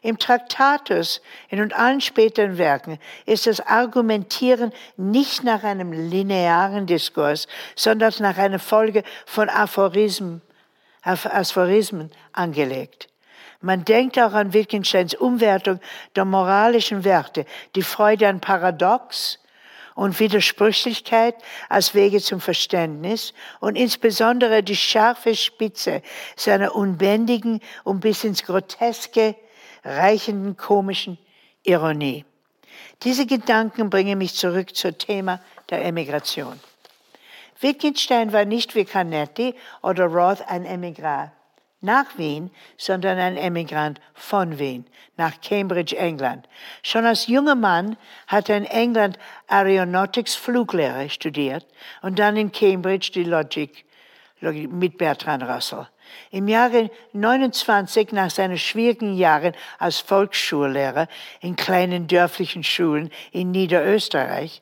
[0.02, 7.48] Im Traktatus, in und allen späteren Werken ist das Argumentieren nicht nach einem linearen Diskurs,
[7.74, 10.42] sondern nach einer Folge von Aphorismen,
[11.02, 13.08] Aphorismen angelegt.
[13.60, 15.80] Man denkt auch an Wittgensteins Umwertung
[16.14, 19.38] der moralischen Werte, die Freude an Paradox
[19.94, 21.36] und Widersprüchlichkeit
[21.68, 26.02] als Wege zum Verständnis und insbesondere die scharfe Spitze
[26.36, 29.34] seiner unbändigen und bis ins Groteske
[29.84, 31.18] reichenden komischen
[31.64, 32.24] Ironie.
[33.02, 35.40] Diese Gedanken bringen mich zurück zum Thema
[35.70, 36.60] der Emigration.
[37.60, 41.32] Wittgenstein war nicht wie Canetti oder Roth ein Emigrat
[41.86, 44.84] nach Wien, sondern ein Emigrant von Wien
[45.16, 46.46] nach Cambridge, England.
[46.82, 47.96] Schon als junger Mann
[48.26, 51.64] hat er in England Aeronautics Fluglehre studiert
[52.02, 53.86] und dann in Cambridge die Logik
[54.40, 55.88] mit Bertrand Russell.
[56.30, 61.08] Im Jahre 29 nach seinen schwierigen Jahren als Volksschullehrer
[61.40, 64.60] in kleinen dörflichen Schulen in Niederösterreich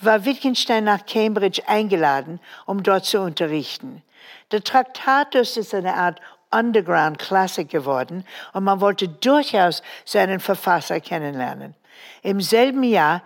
[0.00, 4.02] war Wittgenstein nach Cambridge eingeladen, um dort zu unterrichten.
[4.50, 6.20] Der Traktatus ist eine Art
[6.52, 11.74] Underground Classic geworden und man wollte durchaus seinen Verfasser kennenlernen.
[12.22, 13.22] Im selben Jahr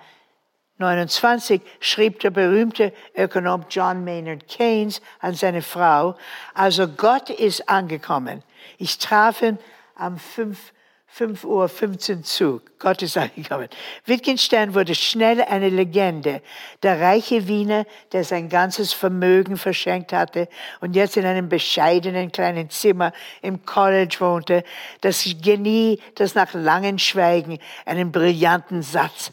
[0.78, 6.16] 29 schrieb der berühmte Ökonom John Maynard Keynes an seine Frau,
[6.54, 8.42] also Gott ist angekommen.
[8.76, 9.58] Ich traf ihn
[9.94, 10.72] am 5.
[11.16, 12.78] 5 Uhr 15 Zug.
[12.78, 13.70] Gott ist angekommen.
[14.04, 16.42] Wittgenstein wurde schnell eine Legende.
[16.82, 20.46] Der reiche Wiener, der sein ganzes Vermögen verschenkt hatte
[20.82, 24.62] und jetzt in einem bescheidenen kleinen Zimmer im College wohnte.
[25.00, 29.30] Das Genie, das nach langem Schweigen einen brillanten Satz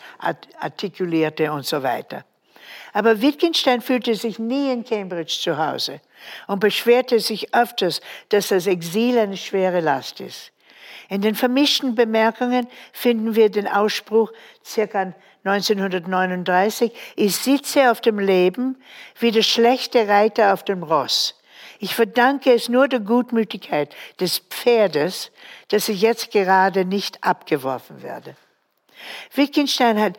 [0.62, 2.24] artikulierte und so weiter.
[2.94, 6.00] Aber Wittgenstein fühlte sich nie in Cambridge zu Hause
[6.48, 10.53] und beschwerte sich öfters, dass das Exil eine schwere Last ist.
[11.10, 14.32] In den vermischten Bemerkungen finden wir den Ausspruch
[14.66, 18.82] circa 1939, ich sitze auf dem Leben
[19.20, 21.36] wie der schlechte Reiter auf dem Ross.
[21.80, 25.32] Ich verdanke es nur der Gutmütigkeit des Pferdes,
[25.68, 28.38] dass ich jetzt gerade nicht abgeworfen werde.
[29.34, 30.18] Wittgenstein hat,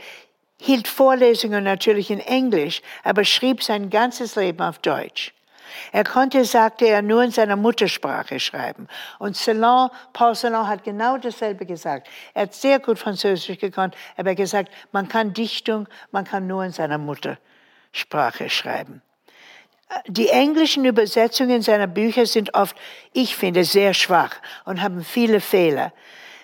[0.61, 5.33] hielt Vorlesungen natürlich in Englisch, aber schrieb sein ganzes Leben auf Deutsch.
[5.93, 8.89] Er konnte, sagte er, nur in seiner Muttersprache schreiben.
[9.19, 12.09] Und Celan, Paul Celan hat genau dasselbe gesagt.
[12.35, 16.47] Er hat sehr gut Französisch gekonnt, aber er hat gesagt, man kann Dichtung, man kann
[16.47, 19.03] nur in seiner Muttersprache schreiben.
[20.07, 22.77] Die englischen Übersetzungen seiner Bücher sind oft,
[23.13, 25.93] ich finde, sehr schwach und haben viele Fehler.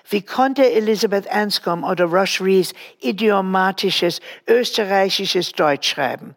[0.08, 6.34] Wie konnte Elizabeth Anscombe oder Rush Rees idiomatisches österreichisches Deutsch schreiben?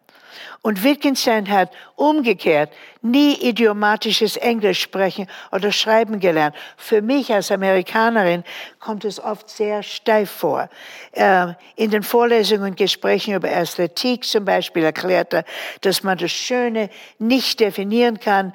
[0.62, 2.70] Und Wittgenstein hat umgekehrt
[3.02, 6.56] nie idiomatisches Englisch sprechen oder schreiben gelernt.
[6.76, 8.44] Für mich als Amerikanerin
[8.80, 10.68] kommt es oft sehr steif vor.
[11.12, 15.44] Ähm, in den Vorlesungen und Gesprächen über Ästhetik zum Beispiel erklärt er,
[15.82, 18.52] dass man das Schöne nicht definieren kann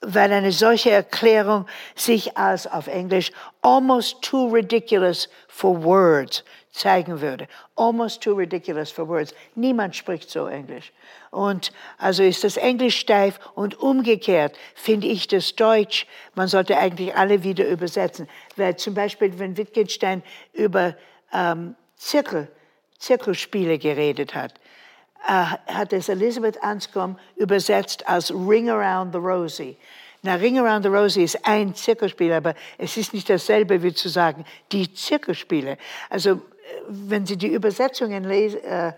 [0.00, 3.32] weil eine solche Erklärung sich als auf Englisch
[3.62, 7.48] almost too ridiculous for words zeigen würde.
[7.76, 9.34] Almost too ridiculous for words.
[9.54, 10.92] Niemand spricht so Englisch.
[11.30, 17.14] Und also ist das Englisch steif und umgekehrt finde ich das Deutsch, man sollte eigentlich
[17.14, 18.28] alle wieder übersetzen.
[18.56, 20.96] Weil zum Beispiel, wenn Wittgenstein über
[21.32, 22.48] ähm, Zirkel,
[22.98, 24.54] Zirkelspiele geredet hat,
[25.26, 25.32] äh,
[25.72, 29.76] hat es Elizabeth Anscombe übersetzt als Ring Around the Rosie.
[30.22, 34.08] Na, Ring Around the Rosie ist ein Zirkelspiel, aber es ist nicht dasselbe wie zu
[34.08, 35.78] sagen, die Zirkelspiele.
[36.10, 36.42] Also,
[36.88, 38.92] wenn Sie die Übersetzungen lesen, äh,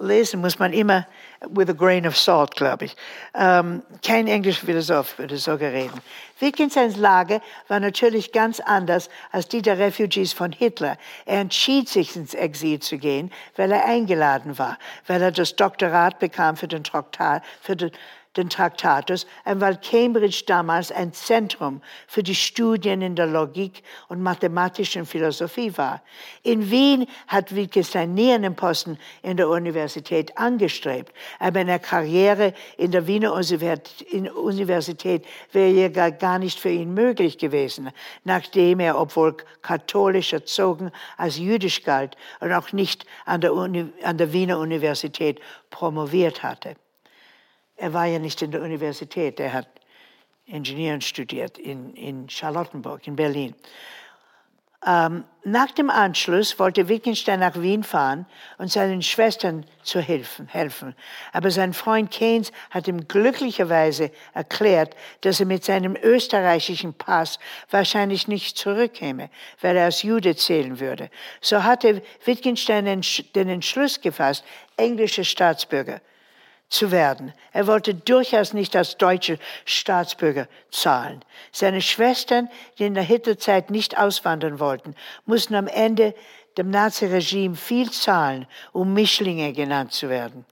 [0.00, 1.06] lesen muss man immer
[1.50, 2.96] with a grain of salt, glaube ich.
[3.34, 6.00] Ähm, kein englischer Philosoph würde so reden.
[6.38, 10.96] Wittgensteins Lage war natürlich ganz anders als die der Refugees von Hitler.
[11.26, 16.18] Er entschied sich ins Exil zu gehen, weil er eingeladen war, weil er das Doktorat
[16.18, 17.90] bekam für den Traktat, für den
[18.36, 25.06] den Traktatus, weil Cambridge damals ein Zentrum für die Studien in der Logik und mathematischen
[25.06, 26.02] Philosophie war.
[26.42, 32.90] In Wien hat Wittgenstein nie einen Posten in der Universität angestrebt, aber eine Karriere in
[32.90, 37.90] der Wiener Universität wäre ja gar nicht für ihn möglich gewesen,
[38.24, 44.18] nachdem er, obwohl katholisch erzogen, als jüdisch galt und auch nicht an der, Uni, an
[44.18, 46.76] der Wiener Universität promoviert hatte.
[47.76, 49.68] Er war ja nicht in der Universität, er hat
[50.46, 53.54] Ingenieuren studiert in, in Charlottenburg, in Berlin.
[54.86, 58.26] Ähm, nach dem Anschluss wollte Wittgenstein nach Wien fahren
[58.58, 60.94] und seinen Schwestern zu helfen, helfen.
[61.32, 67.38] Aber sein Freund Keynes hat ihm glücklicherweise erklärt, dass er mit seinem österreichischen Pass
[67.70, 69.30] wahrscheinlich nicht zurückkäme,
[69.62, 71.10] weil er als Jude zählen würde.
[71.40, 74.44] So hatte Wittgenstein den Entschluss gefasst,
[74.76, 76.02] englischer Staatsbürger
[76.68, 77.32] zu werden.
[77.52, 81.24] Er wollte durchaus nicht als deutscher Staatsbürger zahlen.
[81.52, 82.48] Seine Schwestern,
[82.78, 84.94] die in der Hitlerzeit nicht auswandern wollten,
[85.24, 86.14] mussten am Ende
[86.56, 90.44] dem Naziregime viel zahlen, um Mischlinge genannt zu werden.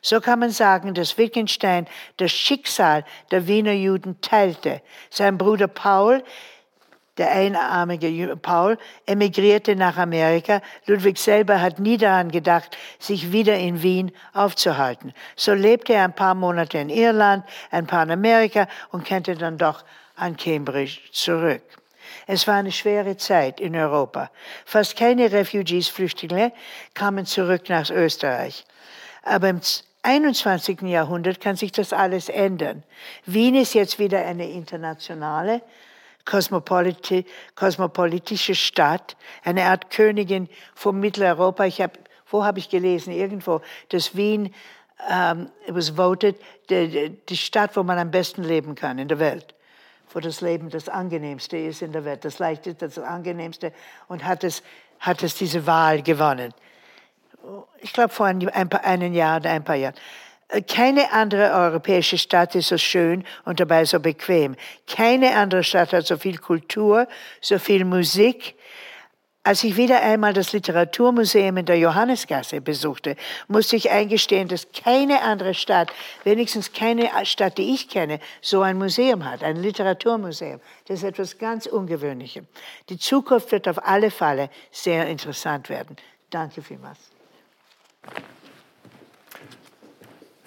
[0.00, 1.86] So kann man sagen, dass Wittgenstein
[2.16, 4.82] das Schicksal der Wiener Juden teilte.
[5.10, 6.24] Sein Bruder Paul
[7.18, 10.62] der einarmige Paul emigrierte nach Amerika.
[10.86, 15.12] Ludwig selber hat nie daran gedacht, sich wieder in Wien aufzuhalten.
[15.36, 19.58] So lebte er ein paar Monate in Irland, ein paar in Amerika und kehrte dann
[19.58, 19.84] doch
[20.16, 21.62] an Cambridge zurück.
[22.26, 24.30] Es war eine schwere Zeit in Europa.
[24.64, 26.52] Fast keine Refugees, Flüchtlinge
[26.94, 28.64] kamen zurück nach Österreich.
[29.22, 29.60] Aber im
[30.02, 30.82] 21.
[30.82, 32.82] Jahrhundert kann sich das alles ändern.
[33.24, 35.62] Wien ist jetzt wieder eine internationale
[36.24, 41.64] kosmopoliti kosmopolitische Stadt, eine Art Königin von Mitteleuropa.
[41.64, 41.98] Ich habe,
[42.30, 43.12] wo habe ich gelesen?
[43.12, 44.54] Irgendwo, dass Wien
[45.66, 46.36] it was voted
[46.70, 49.54] die, die Stadt, wo man am besten leben kann in der Welt
[50.14, 53.72] wo das Leben das angenehmste ist in der Welt, das leichteste, das angenehmste
[54.08, 54.62] und hat es,
[55.00, 56.52] hat es diese Wahl gewonnen.
[57.78, 59.94] Ich glaube vor ein, ein paar, einem Jahr oder ein paar Jahren.
[60.68, 64.54] Keine andere europäische Stadt ist so schön und dabei so bequem.
[64.86, 67.08] Keine andere Stadt hat so viel Kultur,
[67.40, 68.54] so viel Musik.
[69.44, 73.16] Als ich wieder einmal das Literaturmuseum in der Johannesgasse besuchte,
[73.48, 75.90] musste ich eingestehen, dass keine andere Stadt,
[76.22, 80.60] wenigstens keine Stadt, die ich kenne, so ein Museum hat, ein Literaturmuseum.
[80.86, 82.44] Das ist etwas ganz Ungewöhnliches.
[82.88, 85.96] Die Zukunft wird auf alle Fälle sehr interessant werden.
[86.30, 86.98] Danke vielmals.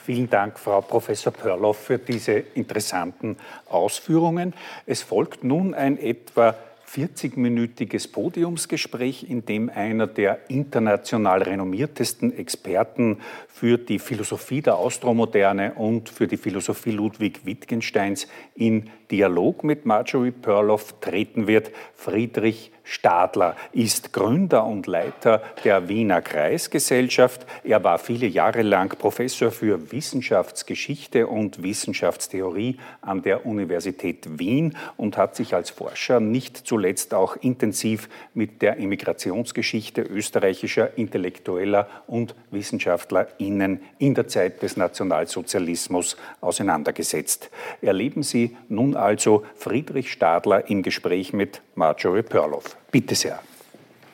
[0.06, 4.54] Vielen Dank, Frau Professor Pörloff, für diese interessanten Ausführungen.
[4.86, 6.54] Es folgt nun ein etwa
[6.88, 16.10] 40-minütiges Podiumsgespräch, in dem einer der international renommiertesten Experten für die Philosophie der Austromoderne und
[16.10, 24.14] für die Philosophie Ludwig Wittgensteins in Dialog mit Marjorie Perloff treten wird, Friedrich Stadler ist
[24.14, 27.46] Gründer und Leiter der Wiener Kreisgesellschaft.
[27.64, 35.18] Er war viele Jahre lang Professor für Wissenschaftsgeschichte und Wissenschaftstheorie an der Universität Wien und
[35.18, 43.80] hat sich als Forscher nicht zuletzt auch intensiv mit der Immigrationsgeschichte österreichischer Intellektueller und WissenschaftlerInnen
[43.98, 47.50] in der Zeit des Nationalsozialismus auseinandergesetzt.
[47.82, 52.78] Erleben Sie nun also Friedrich Stadler im Gespräch mit Marjorie Perloff.
[52.92, 53.40] Bitte sehr.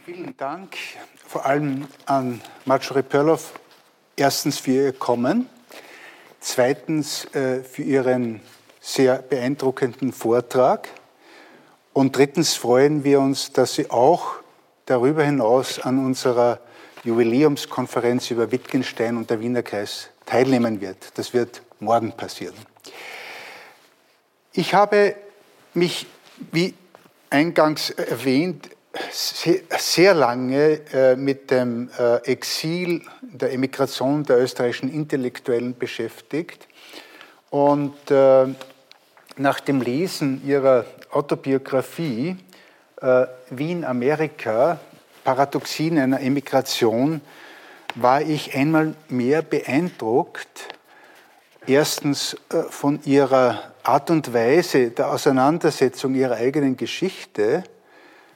[0.06, 0.76] Vielen Dank
[1.28, 3.54] vor allem an Marjorie Perloff
[4.18, 5.48] erstens für Ihr Kommen,
[6.40, 8.42] zweitens äh, für Ihren
[8.82, 10.90] sehr beeindruckenden Vortrag
[11.94, 14.36] und drittens freuen wir uns, dass Sie auch
[14.86, 16.60] darüber hinaus an unserer
[17.04, 21.18] Jubiläumskonferenz über Wittgenstein und der Wiener Kreis teilnehmen wird.
[21.18, 22.56] Das wird morgen passieren.
[24.54, 25.16] Ich habe
[25.74, 26.08] mich,
[26.52, 26.74] wie
[27.30, 28.70] eingangs erwähnt,
[29.14, 36.68] sehr lange äh, mit dem äh, Exil, der Emigration der österreichischen Intellektuellen beschäftigt.
[37.50, 38.48] Und äh,
[39.38, 42.38] nach dem Lesen ihrer Autobiografie
[43.50, 44.80] Wien, Amerika,
[45.24, 47.22] Paradoxien einer Emigration,
[47.96, 50.68] war ich einmal mehr beeindruckt,
[51.66, 52.38] erstens
[52.70, 57.64] von ihrer Art und Weise der Auseinandersetzung ihrer eigenen Geschichte,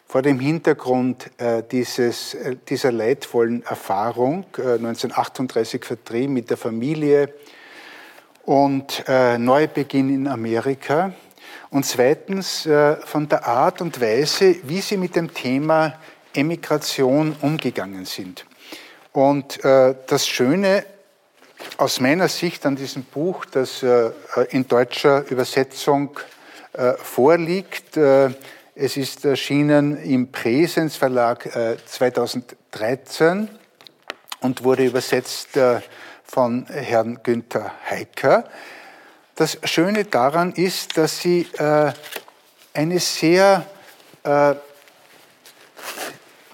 [0.08, 7.34] vor dem Hintergrund äh, dieses, äh, dieser leidvollen Erfahrung, äh, 1938 vertrieben mit der Familie
[8.44, 11.14] und äh, Neubeginn in Amerika.
[11.70, 15.96] Und zweitens äh, von der Art und Weise, wie sie mit dem Thema
[16.34, 18.46] Emigration umgegangen sind.
[19.12, 20.86] Und äh, das Schöne
[21.78, 23.84] aus meiner Sicht an diesem Buch, das
[24.50, 26.20] in deutscher Übersetzung
[26.98, 31.50] vorliegt, es ist erschienen im Präsens Verlag
[31.86, 33.50] 2013
[34.46, 35.82] und wurde übersetzt äh,
[36.24, 38.46] von Herrn Günther Heiker.
[39.36, 41.92] Das Schöne daran ist, dass sie äh,
[42.74, 43.66] eine sehr
[44.24, 44.56] äh,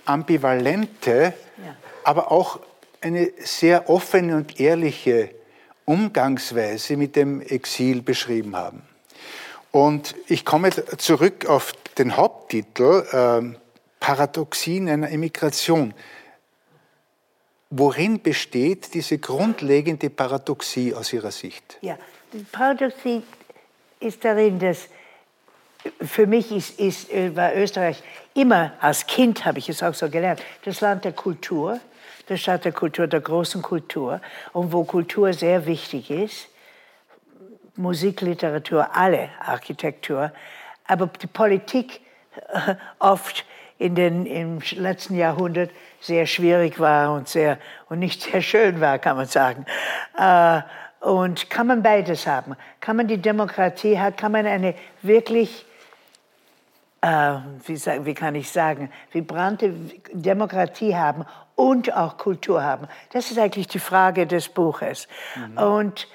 [0.06, 1.34] ambivalente,
[2.04, 2.60] aber auch
[3.02, 5.32] eine sehr offene und ehrliche
[5.86, 8.84] Umgangsweise mit dem Exil beschrieben haben.
[9.72, 13.58] Und ich komme zurück auf den Haupttitel äh,
[14.00, 15.94] Paradoxien einer Emigration.
[17.70, 21.78] Worin besteht diese grundlegende Paradoxie aus Ihrer Sicht?
[21.82, 21.98] Ja,
[22.34, 23.24] die Paradoxie
[24.00, 24.90] ist darin, dass
[26.02, 30.10] für mich ist, ist, äh, war Österreich immer, als Kind habe ich es auch so
[30.10, 31.80] gelernt, das Land der Kultur,
[32.32, 34.22] der Stadt der Kultur, der großen Kultur
[34.54, 36.48] und wo Kultur sehr wichtig ist.
[37.76, 40.32] Musik, Literatur, alle Architektur,
[40.88, 42.00] aber die Politik
[42.54, 43.46] äh, oft
[43.78, 47.58] in den, im letzten Jahrhundert sehr schwierig war und, sehr,
[47.90, 49.66] und nicht sehr schön war, kann man sagen.
[50.18, 50.62] Äh,
[51.02, 52.56] und kann man beides haben?
[52.80, 54.16] Kann man die Demokratie haben?
[54.16, 55.66] Kann man eine wirklich,
[57.02, 57.36] äh,
[57.66, 57.76] wie,
[58.06, 59.74] wie kann ich sagen, vibrante
[60.14, 61.26] Demokratie haben
[61.56, 62.88] und auch Kultur haben?
[63.12, 65.08] Das ist eigentlich die Frage des Buches.
[65.36, 65.58] Mhm.
[65.58, 66.08] Und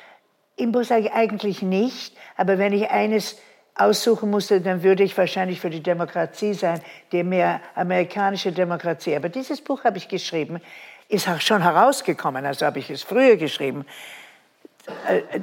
[0.56, 3.36] im Buch sage ich eigentlich nicht, aber wenn ich eines
[3.74, 6.80] aussuchen musste, dann würde ich wahrscheinlich für die Demokratie sein,
[7.12, 9.14] die mehr amerikanische Demokratie.
[9.14, 10.60] Aber dieses Buch habe ich geschrieben,
[11.08, 13.84] ist auch schon herausgekommen, also habe ich es früher geschrieben,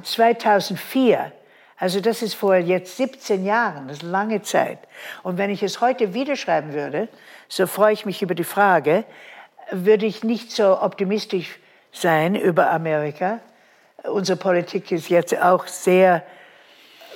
[0.02, 1.32] 2004.
[1.84, 4.80] Also das ist vor jetzt 17 Jahren, das ist lange Zeit.
[5.22, 7.10] Und wenn ich es heute wieder schreiben würde,
[7.50, 9.04] so freue ich mich über die Frage,
[9.70, 11.60] würde ich nicht so optimistisch
[11.92, 13.42] sein über Amerika.
[14.04, 16.24] Unsere Politik ist jetzt auch sehr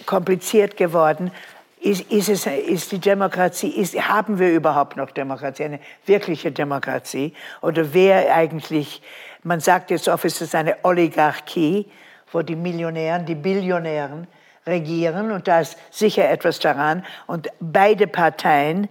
[0.05, 1.31] kompliziert geworden.
[1.79, 7.33] Ist, ist, es, ist die Demokratie, ist, haben wir überhaupt noch Demokratie, eine wirkliche Demokratie?
[7.61, 9.01] Oder wer eigentlich,
[9.43, 11.89] man sagt jetzt oft, es ist eine Oligarchie,
[12.33, 14.27] wo die Millionären, die Billionären
[14.67, 17.05] regieren und da ist sicher etwas daran.
[17.25, 18.87] Und beide Parteien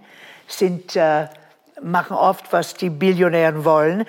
[0.47, 1.27] sind, äh,
[1.81, 4.05] machen oft, was die Billionären wollen.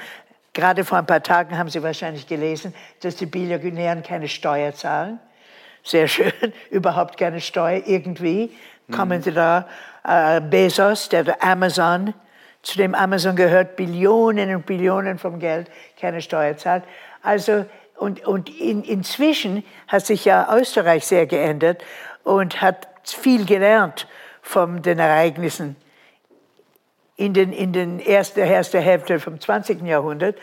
[0.52, 5.20] Gerade vor ein paar Tagen haben Sie wahrscheinlich gelesen, dass die Billionären keine Steuer zahlen
[5.88, 6.32] sehr schön,
[6.70, 8.56] überhaupt keine Steuer irgendwie.
[8.86, 8.94] Mhm.
[8.94, 9.66] Kommen Sie da,
[10.04, 12.14] äh, Bezos, der, der Amazon,
[12.62, 16.84] zu dem Amazon gehört Billionen und Billionen vom Geld, keine Steuer zahlt.
[17.22, 17.64] Also,
[17.98, 21.82] und, und in, inzwischen hat sich ja Österreich sehr geändert
[22.24, 24.06] und hat viel gelernt
[24.42, 25.76] von den Ereignissen
[27.16, 29.82] in den, in den ersten, ersten Hälfte vom 20.
[29.82, 30.36] Jahrhundert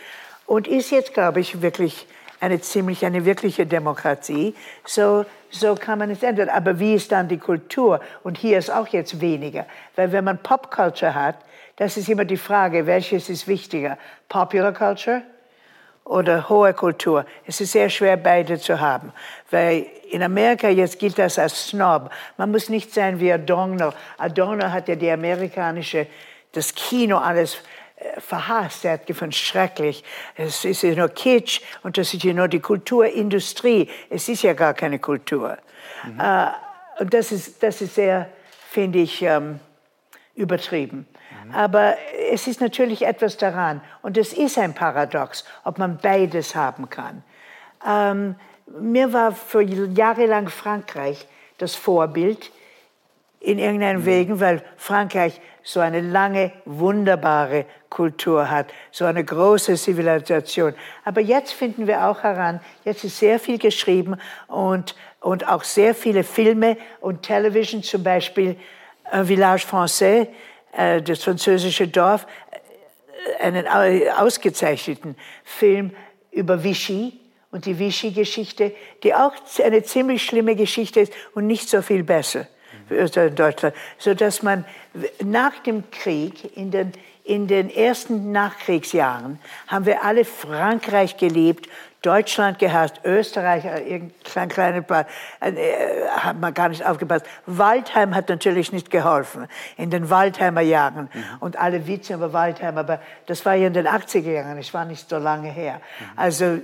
[0.46, 2.06] und ist jetzt, glaube ich, wirklich
[2.42, 4.54] eine ziemlich, eine wirkliche Demokratie.
[4.84, 6.50] So, so kann man es ändern.
[6.50, 8.02] Aber wie ist dann die Kultur?
[8.24, 9.66] Und hier ist auch jetzt weniger.
[9.96, 11.38] Weil wenn man Popculture hat,
[11.78, 13.98] das ist immer die Frage, welches ist wichtiger?
[14.28, 15.24] Popular Culture
[16.06, 17.26] oder hohe Kultur?
[17.46, 19.12] Es ist sehr schwer, beide zu haben.
[19.52, 22.10] Weil in Amerika jetzt gilt das als Snob.
[22.38, 23.94] Man muss nicht sein wie Adorno.
[24.18, 26.08] Adorno hat ja die amerikanische,
[26.54, 27.58] das Kino alles
[28.18, 28.86] verhasst.
[28.86, 30.04] Er hat gefunden, schrecklich.
[30.36, 33.90] Es ist ja nur Kitsch und das ist ja nur die Kulturindustrie.
[34.10, 35.58] Es ist ja gar keine Kultur.
[36.04, 36.20] Mhm.
[36.20, 36.48] Äh,
[37.00, 38.30] und das ist, das ist sehr,
[38.70, 39.60] finde ich, ähm,
[40.36, 41.08] übertrieben.
[41.48, 41.54] Mhm.
[41.54, 41.96] Aber
[42.32, 43.82] es ist natürlich etwas daran.
[44.02, 47.24] Und es ist ein Paradox, ob man beides haben kann.
[47.86, 48.36] Ähm,
[48.80, 51.28] mir war für jahrelang Frankreich
[51.58, 52.52] das Vorbild
[53.40, 54.06] in irgendeinem mhm.
[54.06, 60.74] Wegen, weil Frankreich so eine lange, wunderbare Kultur hat, so eine große Zivilisation.
[61.04, 64.18] Aber jetzt finden wir auch heran, jetzt ist sehr viel geschrieben
[64.48, 68.58] und, und auch sehr viele Filme und Television, zum Beispiel
[69.12, 70.28] äh, Village Français,
[71.02, 72.28] das französische Dorf,
[73.40, 75.92] äh, einen ausgezeichneten Film
[76.32, 77.20] über Vichy,
[77.56, 79.32] und die Vichy-Geschichte, die auch
[79.64, 82.48] eine ziemlich schlimme Geschichte ist und nicht so viel besser
[82.90, 84.66] und Deutschland, sodass man
[85.24, 86.92] nach dem Krieg, in den,
[87.24, 91.70] in den ersten Nachkriegsjahren, haben wir alle Frankreich geliebt,
[92.06, 95.08] Deutschland gehasst, Österreich, äh, irgendein kleiner Part,
[95.40, 97.26] äh, hat man gar nicht aufgepasst.
[97.46, 99.48] Waldheim hat natürlich nicht geholfen
[99.78, 101.24] in den Waldheimer Jahren mhm.
[101.40, 104.86] und alle Witze über Waldheim, aber das war ja in den 80er Jahren, es war
[104.86, 105.82] nicht so lange her.
[106.00, 106.06] Mhm.
[106.16, 106.60] Also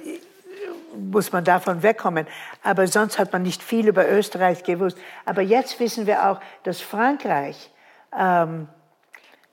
[0.95, 2.27] muss man davon wegkommen.
[2.63, 4.97] Aber sonst hat man nicht viel über Österreich gewusst.
[5.25, 7.71] Aber jetzt wissen wir auch, dass Frankreich
[8.17, 8.67] ähm,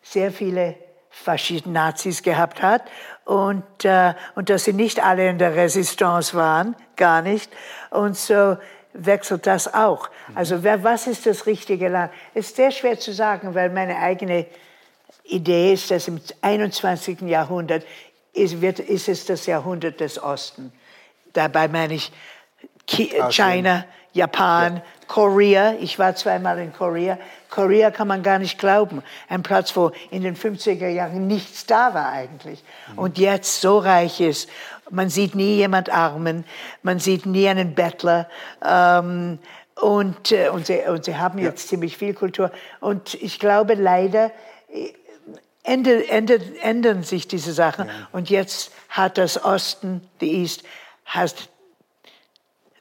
[0.03, 0.75] sehr viele
[1.11, 2.83] Faschisten-Nazis gehabt hat
[3.29, 7.53] und, äh, und dass sie nicht alle in der Resistance waren, gar nicht.
[7.91, 8.57] Und so
[8.95, 10.09] wechselt das auch.
[10.35, 12.11] Also wer, was ist das richtige Land?
[12.33, 14.47] Ist sehr schwer zu sagen, weil meine eigene
[15.25, 17.21] Idee ist, dass im 21.
[17.21, 17.85] Jahrhundert
[18.33, 20.73] ist, wird, ist es das Jahrhundert des Ostens.
[21.35, 22.11] Dabei meine ich
[22.87, 24.83] China, Japan, ja.
[25.07, 25.75] Korea.
[25.81, 27.19] Ich war zweimal in Korea.
[27.51, 29.03] Korea kann man gar nicht glauben.
[29.29, 32.63] Ein Platz, wo in den 50er Jahren nichts da war eigentlich.
[32.93, 32.99] Mhm.
[32.99, 34.49] Und jetzt so reich ist.
[34.91, 36.45] Man sieht nie jemand armen.
[36.83, 38.29] Man sieht nie einen Bettler.
[38.65, 39.39] Ähm,
[39.75, 41.69] und, äh, und, sie, und sie haben jetzt ja.
[41.71, 42.51] ziemlich viel Kultur.
[42.81, 44.33] Und ich glaube leider,
[44.73, 44.93] äh,
[45.63, 47.89] ändern, ändern sich diese Sachen.
[47.89, 48.09] Ja.
[48.13, 50.65] Und jetzt hat das Osten, die East,
[51.05, 51.35] has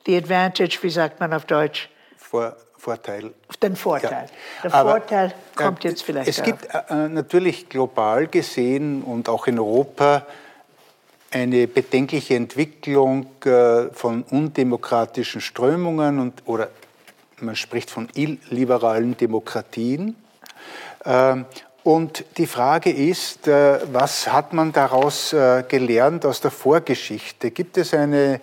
[0.08, 1.90] the advantage, wie sagt man auf Deutsch?
[2.18, 3.34] Vor, Vorteil.
[3.62, 4.12] Den Vorteil.
[4.64, 4.64] Ja.
[4.64, 6.30] Der Aber, Vorteil kommt äh, jetzt vielleicht.
[6.30, 6.62] Es darauf.
[6.62, 10.26] gibt äh, natürlich global gesehen und auch in Europa
[11.32, 16.70] eine bedenkliche Entwicklung äh, von undemokratischen Strömungen und, oder
[17.40, 20.16] man spricht von illiberalen Demokratien.
[21.06, 21.46] Ähm,
[21.84, 27.52] und die Frage ist, äh, was hat man daraus äh, gelernt aus der Vorgeschichte?
[27.52, 28.40] Gibt es eine, äh,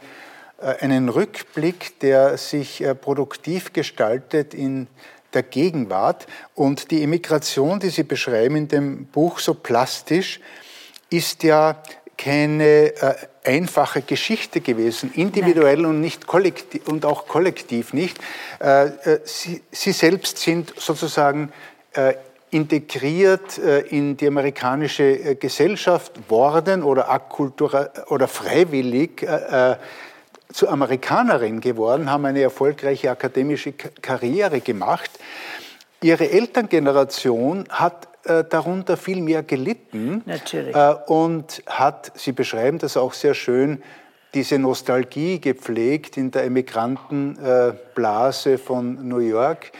[0.59, 4.87] einen Rückblick, der sich produktiv gestaltet in
[5.33, 6.27] der Gegenwart?
[6.55, 10.41] Und die Emigration, die Sie beschreiben in dem Buch so plastisch,
[11.11, 11.83] ist ja
[12.17, 12.93] keine
[13.43, 15.87] einfache Geschichte gewesen, individuell Nein.
[15.87, 18.19] und nicht kollektiv und auch kollektiv nicht.
[19.25, 21.53] Sie, Sie selbst sind sozusagen
[22.55, 27.21] integriert äh, in die amerikanische äh, Gesellschaft worden oder
[28.09, 29.27] oder freiwillig
[30.55, 35.11] äh, zu Amerikanerin geworden, haben eine erfolgreiche akademische Karriere gemacht.
[36.01, 38.09] Ihre Elterngeneration hat
[38.51, 40.75] darunter viel mehr gelitten Natürlich.
[41.07, 43.83] und hat, Sie beschreiben das auch sehr schön,
[44.33, 49.73] diese Nostalgie gepflegt in der Emigrantenblase von New York.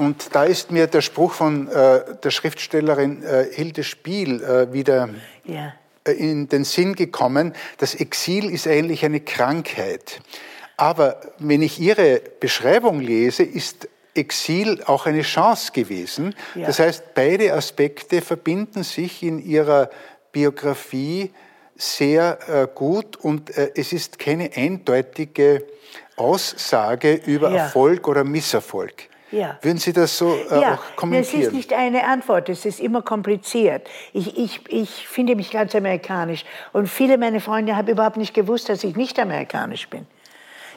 [0.00, 5.10] Und da ist mir der Spruch von äh, der Schriftstellerin äh, Hilde Spiel äh, wieder
[5.44, 5.74] ja.
[6.06, 7.54] In den Sinn gekommen.
[7.78, 10.20] Das Exil ist eigentlich eine Krankheit.
[10.76, 16.34] Aber wenn ich Ihre Beschreibung lese, ist Exil auch eine Chance gewesen.
[16.54, 16.66] Ja.
[16.66, 19.90] Das heißt, beide Aspekte verbinden sich in Ihrer
[20.32, 21.32] Biografie
[21.76, 25.66] sehr äh, gut und äh, es ist keine eindeutige
[26.16, 27.64] Aussage über ja.
[27.64, 29.09] Erfolg oder Misserfolg.
[29.32, 29.58] Ja.
[29.62, 31.42] Würden Sie das so äh, ja, auch kommentieren?
[31.42, 33.88] Es ist nicht eine Antwort, es ist immer kompliziert.
[34.12, 38.68] Ich, ich, ich finde mich ganz amerikanisch und viele meiner Freunde haben überhaupt nicht gewusst,
[38.68, 40.06] dass ich nicht amerikanisch bin.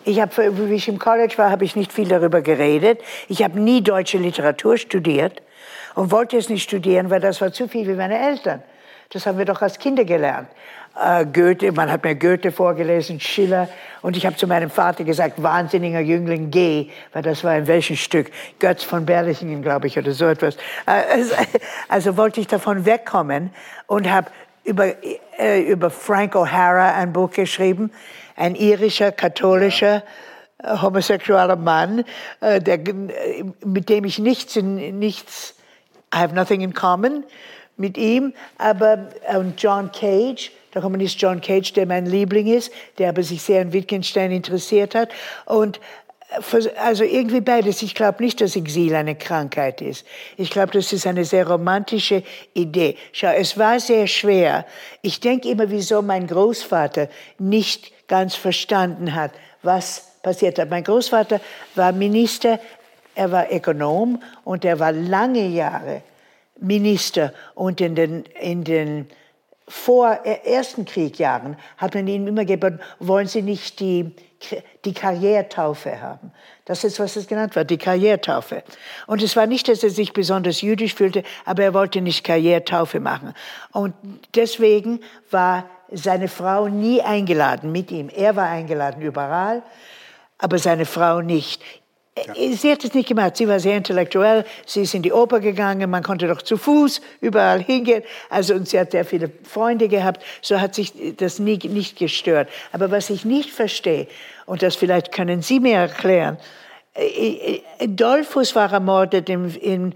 [0.06, 3.00] Ich habe, wie ich im College war, habe ich nicht viel darüber geredet.
[3.30, 5.42] Ich habe nie deutsche Literatur studiert
[5.96, 8.62] und wollte es nicht studieren, weil das war zu viel wie meine Eltern.
[9.14, 10.50] Das haben wir doch als Kinder gelernt
[11.02, 13.68] äh, Goethe, man hat mir Goethe vorgelesen, Schiller.
[14.02, 17.96] Und ich habe zu meinem Vater gesagt, wahnsinniger Jüngling, geh, weil das war in welchem
[17.96, 18.32] Stück?
[18.60, 20.56] Götz von Berlichingen, glaube ich, oder so etwas.
[20.86, 21.36] Äh, also,
[21.90, 23.52] also, wollte ich davon wegkommen
[23.88, 24.30] und habe
[24.64, 24.94] über,
[25.38, 27.92] äh, über Frank O'Hara ein Buch geschrieben,
[28.36, 30.04] ein irischer, katholischer,
[30.60, 32.04] äh, homosexueller Mann,
[32.40, 32.80] äh, der,
[33.66, 35.56] mit dem ich nichts, nichts,
[36.14, 37.24] I have nothing in common
[37.78, 43.10] mit ihm, aber und John Cage, der Kommunist John Cage, der mein Liebling ist, der
[43.10, 45.10] aber sich sehr an Wittgenstein interessiert hat.
[45.46, 45.80] Und
[46.78, 47.82] Also irgendwie beides.
[47.84, 50.06] Ich glaube nicht, dass Exil eine Krankheit ist.
[50.38, 52.98] Ich glaube, das ist eine sehr romantische Idee.
[53.12, 54.66] Schau, es war sehr schwer.
[55.02, 57.08] Ich denke immer, wieso mein Großvater
[57.38, 60.70] nicht ganz verstanden hat, was passiert hat.
[60.70, 61.40] Mein Großvater
[61.76, 62.60] war Minister,
[63.16, 66.02] er war Ökonom und er war lange Jahre
[66.64, 67.34] Minister.
[67.54, 69.08] Und in den, in den
[69.68, 74.12] vor äh, ersten Kriegjahren hat man ihm immer geboten, wollen Sie nicht die,
[74.86, 76.32] die Karriertaufe haben?
[76.66, 78.64] Das ist, was es genannt wird, die Karriertaufe.
[79.08, 83.00] Und es war nicht, dass er sich besonders jüdisch fühlte, aber er wollte nicht Karriertaufe
[83.00, 83.34] machen.
[83.72, 83.94] Und
[84.36, 85.00] deswegen
[85.30, 88.10] war seine Frau nie eingeladen mit ihm.
[88.10, 89.64] Er war eingeladen überall,
[90.38, 91.62] aber seine Frau nicht.
[92.16, 92.34] Ja.
[92.36, 93.38] Sie hat es nicht gemacht.
[93.38, 94.46] Sie war sehr intellektuell.
[94.68, 95.90] Sie ist in die Oper gegangen.
[95.90, 98.04] Man konnte doch zu Fuß überall hingehen.
[98.30, 100.24] Also, und sie hat sehr viele Freunde gehabt.
[100.42, 102.50] So hat sich das nie, nicht gestört.
[102.72, 104.08] Aber was ich nicht verstehe,
[104.46, 106.38] und das vielleicht können Sie mir erklären,
[106.94, 109.94] äh, äh, Dolphus war ermordet in, in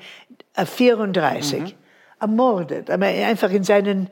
[0.56, 1.60] 34.
[1.60, 1.74] Mhm.
[2.20, 2.90] Ermordet.
[2.90, 4.10] Aber einfach in seinen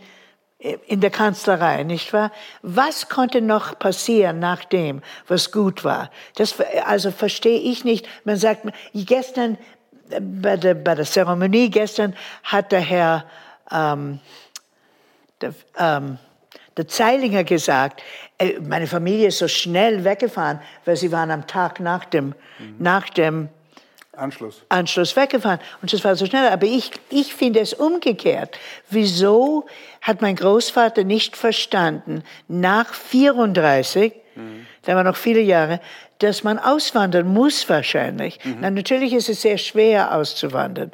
[0.87, 2.31] in der Kanzlerei, nicht wahr?
[2.61, 6.09] Was konnte noch passieren nach dem, was gut war?
[6.35, 6.55] Das
[6.85, 8.07] also verstehe ich nicht.
[8.23, 9.57] Man sagt, gestern
[10.19, 13.25] bei der, bei der Zeremonie gestern hat der Herr
[13.71, 14.19] ähm,
[15.41, 16.17] der, ähm,
[16.77, 18.01] der Zeilinger gesagt,
[18.37, 22.27] äh, meine Familie ist so schnell weggefahren, weil sie waren am Tag nach dem,
[22.59, 22.75] mhm.
[22.79, 23.49] nach dem
[24.17, 24.63] Anschluss.
[24.69, 25.59] Anschluss weggefahren.
[25.81, 26.47] Und das war so schnell.
[26.49, 28.57] Aber ich, ich finde es umgekehrt.
[28.89, 29.65] Wieso
[30.01, 34.67] hat mein Großvater nicht verstanden, nach 34, mhm.
[34.83, 35.79] da waren noch viele Jahre,
[36.19, 38.39] dass man auswandern muss wahrscheinlich.
[38.43, 38.57] Mhm.
[38.61, 40.91] Na, natürlich ist es sehr schwer auszuwandern.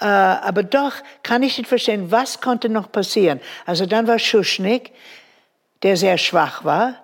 [0.00, 0.92] Äh, aber doch
[1.22, 3.40] kann ich nicht verstehen, was konnte noch passieren.
[3.66, 4.92] Also dann war Schuschnigg,
[5.82, 6.94] der sehr schwach war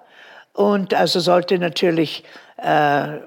[0.53, 2.25] und also sollte natürlich
[2.57, 3.19] äh,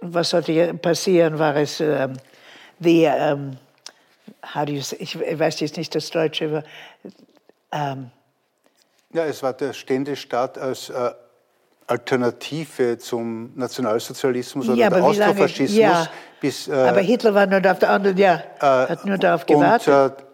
[0.00, 2.14] was sollte passieren, war es ähm,
[2.78, 3.56] the, ähm,
[4.54, 6.64] how do you say, ich weiß jetzt nicht das Deutsche,
[7.72, 8.10] ähm,
[9.12, 11.10] ja, es war der Ständestaat als äh,
[11.86, 15.76] Alternative zum Nationalsozialismus oder ja, der Austrofaschismus.
[15.76, 16.08] Ja,
[16.40, 19.88] bis, äh, aber Hitler war nur auf der anderen, ja, äh, hat nur darauf gewartet.
[19.88, 20.24] Und äh,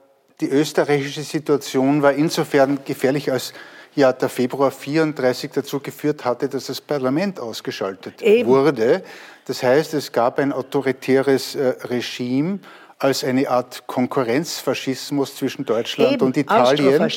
[0.43, 3.55] die österreichische Situation war insofern gefährlich, als
[3.97, 8.49] ja der Februar 34 dazu geführt hatte, dass das Parlament ausgeschaltet Eben.
[8.49, 9.03] wurde.
[9.47, 12.59] Das heißt, es gab ein autoritäres äh, Regime
[12.99, 17.11] als eine Art Konkurrenzfaschismus zwischen Deutschland Eben, und Italien.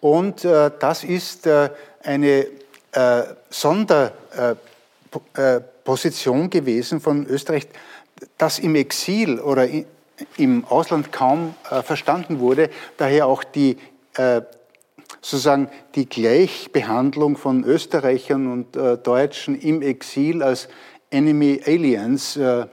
[0.00, 1.70] Und äh, das ist äh,
[2.02, 2.46] eine
[2.92, 7.68] äh, Sonderposition äh, gewesen von Österreich,
[8.38, 9.68] das im Exil oder
[10.36, 12.70] im Ausland kaum äh, verstanden wurde.
[12.96, 13.76] Daher auch die
[15.20, 20.68] sozusagen die Gleichbehandlung von Österreichern und äh, Deutschen im Exil als
[21.10, 22.66] Enemy Aliens, äh,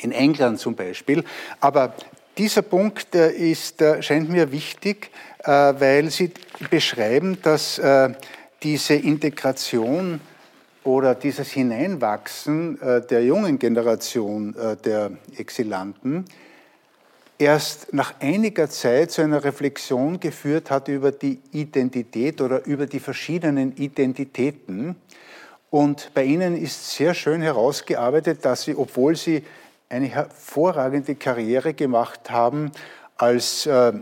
[0.00, 1.24] in England zum Beispiel.
[1.60, 1.94] Aber
[2.36, 5.10] dieser Punkt äh, ist, äh, scheint mir wichtig,
[5.44, 6.32] äh, weil Sie
[6.70, 8.10] beschreiben, dass äh,
[8.62, 10.20] diese Integration
[10.82, 12.78] oder dieses Hineinwachsen
[13.10, 14.54] der jungen Generation
[14.84, 16.26] der Exilanten
[17.38, 23.00] erst nach einiger Zeit zu einer Reflexion geführt hat über die Identität oder über die
[23.00, 24.96] verschiedenen Identitäten.
[25.70, 29.42] Und bei Ihnen ist sehr schön herausgearbeitet, dass Sie, obwohl Sie
[29.88, 32.70] eine hervorragende Karriere gemacht haben
[33.16, 33.92] als äh,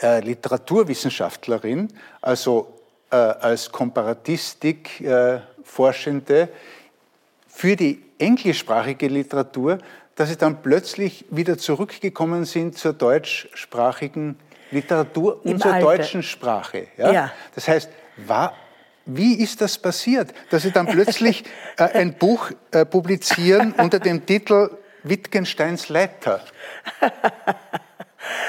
[0.00, 1.88] äh, Literaturwissenschaftlerin,
[2.20, 2.78] also
[3.10, 6.48] äh, als Komparatistik äh, Forschende
[7.48, 9.78] für die englischsprachige Literatur,
[10.18, 14.36] dass sie dann plötzlich wieder zurückgekommen sind zur deutschsprachigen
[14.72, 15.86] Literatur und zur Alter.
[15.86, 16.88] deutschen Sprache.
[16.96, 17.12] Ja?
[17.12, 17.32] ja?
[17.54, 18.52] Das heißt, war,
[19.06, 21.44] wie ist das passiert, dass Sie dann plötzlich
[21.76, 24.70] äh, ein Buch äh, publizieren unter dem Titel
[25.04, 26.40] Wittgensteins Leiter?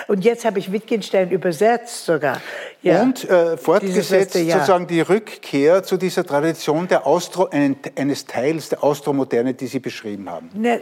[0.07, 2.41] Und jetzt habe ich Wittgenstein übersetzt sogar.
[2.81, 3.01] Ja.
[3.01, 9.53] Und äh, fortgesetzt sozusagen die Rückkehr zu dieser Tradition der Austro, eines Teils der Austromoderne,
[9.53, 10.49] die Sie beschrieben haben.
[10.53, 10.81] Ne,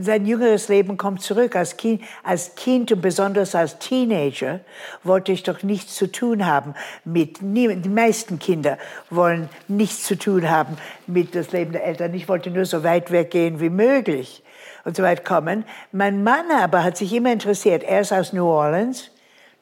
[0.00, 1.56] sein jüngeres Leben kommt zurück.
[1.56, 4.60] Als kind, als kind und besonders als Teenager
[5.02, 10.50] wollte ich doch nichts zu tun haben mit, die meisten Kinder wollen nichts zu tun
[10.50, 12.12] haben mit das Leben der Eltern.
[12.14, 14.43] Ich wollte nur so weit weggehen wie möglich
[14.84, 15.64] und so weit kommen.
[15.92, 17.82] Mein Mann aber hat sich immer interessiert.
[17.82, 19.10] Er ist aus New Orleans,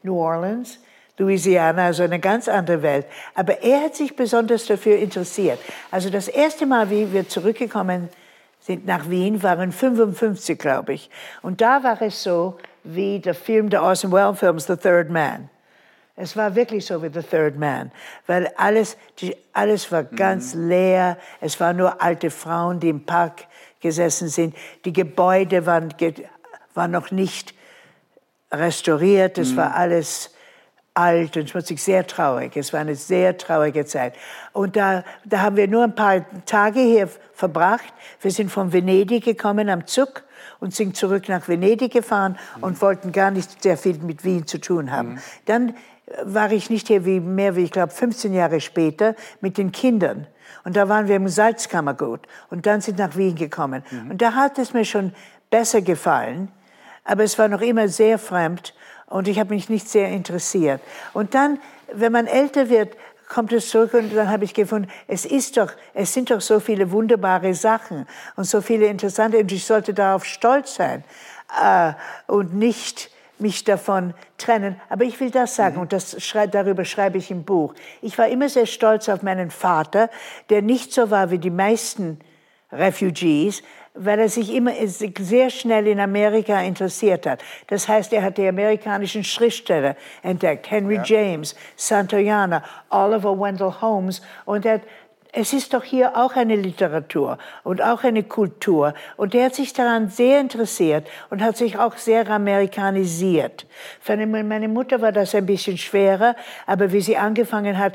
[0.03, 0.78] New Orleans,
[1.18, 3.07] Louisiana, also eine ganz andere Welt.
[3.34, 5.59] Aber er hat sich besonders dafür interessiert.
[5.90, 8.09] Also das erste Mal, wie wir zurückgekommen
[8.61, 11.11] sind nach Wien, waren 55, glaube ich.
[11.42, 15.48] Und da war es so wie der Film der Orson Welles Films, The Third Man.
[16.14, 17.90] Es war wirklich so wie The Third Man,
[18.26, 21.16] weil alles, die, alles war ganz leer.
[21.40, 23.46] Es waren nur alte Frauen, die im Park
[23.83, 24.55] gesessen sind.
[24.85, 25.93] Die Gebäude waren,
[26.74, 27.55] waren noch nicht
[28.51, 29.39] restauriert.
[29.39, 30.30] Es war alles
[30.95, 32.57] alt und schmutzig, sehr traurig.
[32.57, 34.14] Es war eine sehr traurige Zeit.
[34.53, 37.93] Und da, da haben wir nur ein paar Tage hier verbracht.
[38.20, 40.22] Wir sind von Venedig gekommen am Zug
[40.61, 44.61] und sind zurück nach Venedig gefahren und wollten gar nicht sehr viel mit Wien zu
[44.61, 45.20] tun haben.
[45.47, 45.74] Dann
[46.24, 50.26] war ich nicht hier wie mehr wie, ich glaube, 15 Jahre später mit den Kindern.
[50.64, 53.82] Und da waren wir im Salzkammergut und dann sind nach Wien gekommen.
[54.10, 55.12] Und da hat es mir schon
[55.50, 56.50] besser gefallen,
[57.04, 58.74] aber es war noch immer sehr fremd
[59.06, 60.80] und ich habe mich nicht sehr interessiert.
[61.12, 61.58] Und dann,
[61.92, 62.96] wenn man älter wird,
[63.28, 66.60] kommt es zurück und dann habe ich gefunden, es ist doch, es sind doch so
[66.60, 68.06] viele wunderbare Sachen
[68.36, 71.02] und so viele interessante und ich sollte darauf stolz sein
[71.62, 71.92] äh,
[72.26, 73.10] und nicht
[73.43, 74.80] mich davon trennen.
[74.88, 77.74] Aber ich will das sagen und das schrei darüber schreibe ich im Buch.
[78.01, 80.09] Ich war immer sehr stolz auf meinen Vater,
[80.49, 82.18] der nicht so war wie die meisten
[82.72, 83.62] Refugees,
[83.95, 87.43] weil er sich immer sehr schnell in Amerika interessiert hat.
[87.66, 94.64] Das heißt, er hat die amerikanischen Schriftsteller entdeckt, Henry James, Santayana, Oliver Wendell Holmes und
[94.64, 94.82] er hat
[95.35, 98.93] es ist doch hier auch eine Literatur und auch eine Kultur.
[99.16, 103.66] Und er hat sich daran sehr interessiert und hat sich auch sehr amerikanisiert.
[104.01, 107.95] Für meine Mutter war das ein bisschen schwerer, aber wie sie angefangen hat,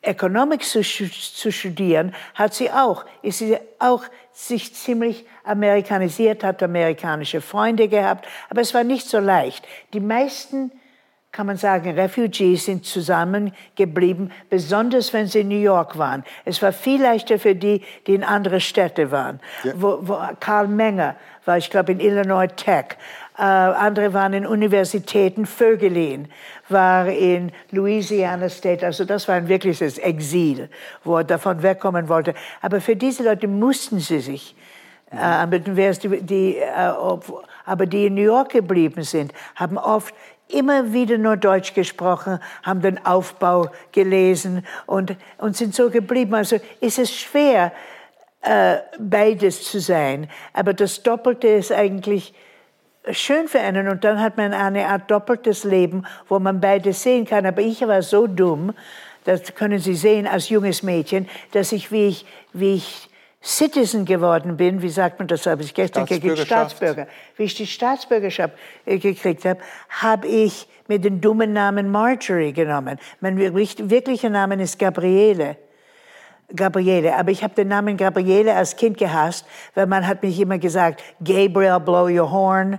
[0.00, 7.42] Economics zu, zu studieren, hat sie auch, ist sie auch sich ziemlich amerikanisiert, hat amerikanische
[7.42, 9.66] Freunde gehabt, aber es war nicht so leicht.
[9.92, 10.70] Die meisten
[11.30, 16.24] kann man sagen, Refugees sind zusammengeblieben, besonders wenn sie in New York waren.
[16.44, 19.38] Es war viel leichter für die, die in andere Städte waren.
[19.74, 22.96] Wo, wo Karl Menger war, ich glaube, in Illinois Tech.
[23.38, 25.46] Äh, andere waren in Universitäten.
[25.46, 26.28] Vögelin
[26.68, 28.84] war in Louisiana State.
[28.84, 30.68] Also das war ein wirkliches Exil,
[31.04, 32.34] wo er davon wegkommen wollte.
[32.62, 34.56] Aber für diese Leute mussten sie sich
[35.12, 35.76] äh, anbieten.
[35.76, 40.14] Die, die, äh, ob, aber die in New York geblieben sind, haben oft
[40.48, 46.34] immer wieder nur Deutsch gesprochen, haben den Aufbau gelesen und, und sind so geblieben.
[46.34, 47.72] Also ist es schwer,
[48.42, 50.28] äh, beides zu sein.
[50.52, 52.34] Aber das Doppelte ist eigentlich
[53.10, 53.88] schön für einen.
[53.88, 57.46] Und dann hat man eine Art doppeltes Leben, wo man beides sehen kann.
[57.46, 58.74] Aber ich war so dumm,
[59.24, 63.07] das können Sie sehen als junges Mädchen, dass ich, wie ich, wie ich
[63.42, 66.38] Citizen geworden bin, wie sagt man das, habe ich gestern gekriegt.
[66.38, 67.06] Staatsbürger.
[67.36, 72.98] Wie ich die Staatsbürgerschaft äh, gekriegt habe, habe ich mir den dummen Namen Marjorie genommen.
[73.20, 75.56] Mein wirklicher Name ist Gabriele.
[76.54, 80.58] Gabriele, aber ich habe den Namen Gabriele als Kind gehasst, weil man hat mich immer
[80.58, 82.78] gesagt, Gabriel, blow your horn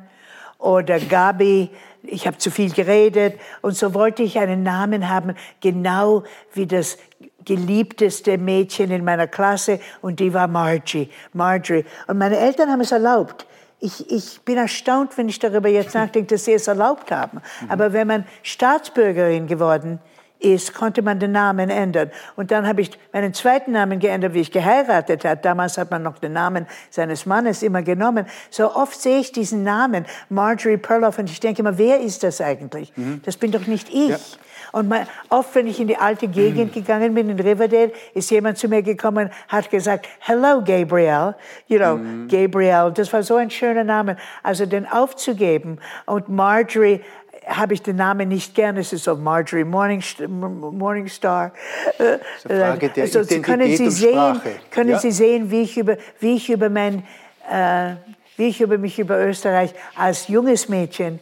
[0.58, 1.70] oder Gabi,
[2.02, 6.98] ich habe zu viel geredet und so wollte ich einen Namen haben, genau wie das
[7.46, 11.86] geliebteste Mädchen in meiner Klasse und die war Margie, Marjorie.
[12.08, 13.46] Und meine Eltern haben es erlaubt.
[13.80, 17.42] Ich, ich bin erstaunt, wenn ich darüber jetzt nachdenke, dass sie es erlaubt haben.
[17.70, 20.00] Aber wenn man Staatsbürgerin geworden
[20.40, 22.12] ist, konnte man den Namen ändern.
[22.36, 25.42] Und dann habe ich meinen zweiten Namen geändert, wie ich geheiratet habe.
[25.42, 28.26] Damals hat man noch den Namen seines Mannes immer genommen.
[28.50, 32.42] So oft sehe ich diesen Namen, Marjorie Perloff, und ich denke immer, wer ist das
[32.42, 32.94] eigentlich?
[33.24, 34.40] Das bin doch nicht ich.
[34.72, 38.58] Und mein, oft, wenn ich in die alte Gegend gegangen bin, in Riverdale, ist jemand
[38.58, 41.36] zu mir gekommen, hat gesagt, hello, Gabriel.
[41.68, 42.92] You know, Gabriel.
[42.94, 44.18] Das war so ein schöner Name.
[44.44, 45.80] Also den aufzugeben.
[46.06, 47.02] Und Marjorie,
[47.50, 48.78] habe ich den Namen nicht gern.
[48.78, 50.28] Es ist so Marjorie Morningstar.
[50.28, 51.52] Morningstar.
[51.98, 55.00] Äh, eine Frage der also, können Sie sehen, können Ja.
[55.00, 57.04] Sie sehen, wie ich über, wie ich über mein,
[57.50, 57.96] äh,
[58.38, 61.20] wie ich über mich über Österreich als junges Mädchen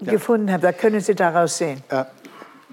[0.00, 0.62] gefunden habe.
[0.62, 1.82] Da können Sie daraus sehen.
[1.88, 2.04] Äh,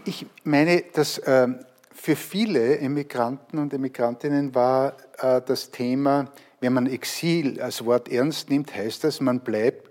[0.05, 1.59] Ich meine, dass ähm,
[1.93, 8.49] für viele Emigranten und Emigrantinnen war äh, das Thema, wenn man Exil als Wort ernst
[8.49, 9.89] nimmt, heißt das, man bleibt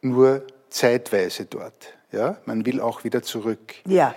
[0.00, 1.94] nur zeitweise dort.
[2.12, 2.38] Ja?
[2.44, 3.74] Man will auch wieder zurück.
[3.86, 4.14] Ja.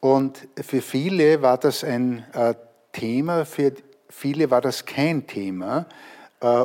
[0.00, 2.54] Und für viele war das ein äh,
[2.92, 3.72] Thema, für
[4.08, 5.86] viele war das kein Thema.
[6.40, 6.64] Äh,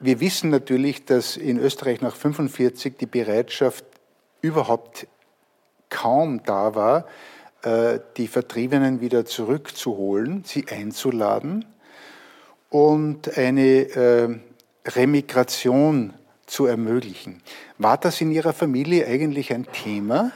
[0.00, 3.84] wir wissen natürlich, dass in Österreich nach 45 die Bereitschaft
[4.42, 5.06] überhaupt
[5.94, 7.06] kaum da war,
[7.62, 11.64] äh, die Vertriebenen wieder zurückzuholen, sie einzuladen
[12.70, 14.28] und eine äh,
[14.86, 16.12] Remigration
[16.46, 17.40] zu ermöglichen.
[17.78, 20.30] War das in Ihrer Familie eigentlich ein Thema?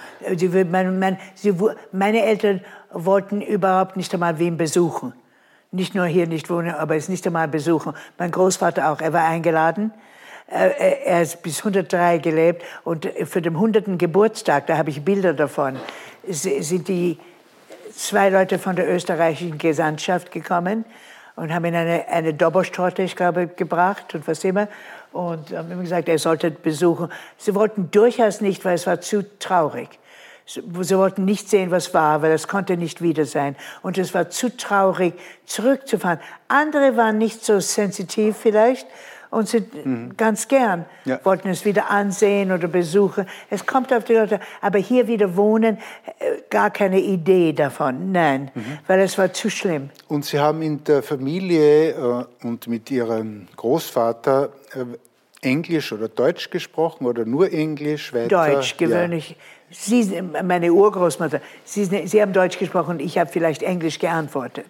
[1.61, 5.13] Wo- meine Eltern wollten überhaupt nicht einmal Wien besuchen.
[5.71, 7.93] Nicht nur hier nicht wohnen, aber es nicht einmal besuchen.
[8.17, 9.93] Mein Großvater auch, er war eingeladen.
[10.51, 13.99] Er, er- er ist bis 103 gelebt und für den 100.
[13.99, 15.77] Geburtstag, da habe ich Bilder davon,
[16.27, 17.19] sind die
[17.95, 20.85] zwei Leute von der österreichischen Gesandtschaft gekommen
[21.37, 24.69] und haben ihn eine, eine Dobersttorte, ich glaube, gebracht und was immer.
[25.13, 27.11] Und haben ihm gesagt, er sollte besuchen.
[27.37, 29.99] Sie wollten durchaus nicht, weil es war zu traurig.
[30.47, 33.55] Sie wollten nicht sehen, was war, weil es konnte nicht wieder sein.
[33.83, 35.13] Und es war zu traurig,
[35.45, 36.21] zurückzufahren.
[36.49, 38.87] Andere waren nicht so sensitiv vielleicht
[39.31, 40.17] und sind mhm.
[40.17, 41.21] ganz gern, ja.
[41.25, 43.27] wollten es wieder ansehen oder besuchen.
[43.51, 45.79] Es kommt auf die Leute, aber hier wieder wohnen,
[46.19, 48.79] äh, gar keine Idee davon, nein, mhm.
[48.87, 49.91] weil es war zu schlimm.
[50.09, 54.85] Und Sie haben in der Familie äh, und mit Ihrem Großvater äh,
[55.41, 58.13] Englisch oder Deutsch gesprochen oder nur Englisch?
[58.13, 58.29] Weiter?
[58.29, 59.31] Deutsch, gewöhnlich.
[59.31, 59.37] Ja.
[59.71, 64.67] Sie, meine Urgroßmutter, Sie, Sie haben Deutsch gesprochen und ich habe vielleicht Englisch geantwortet.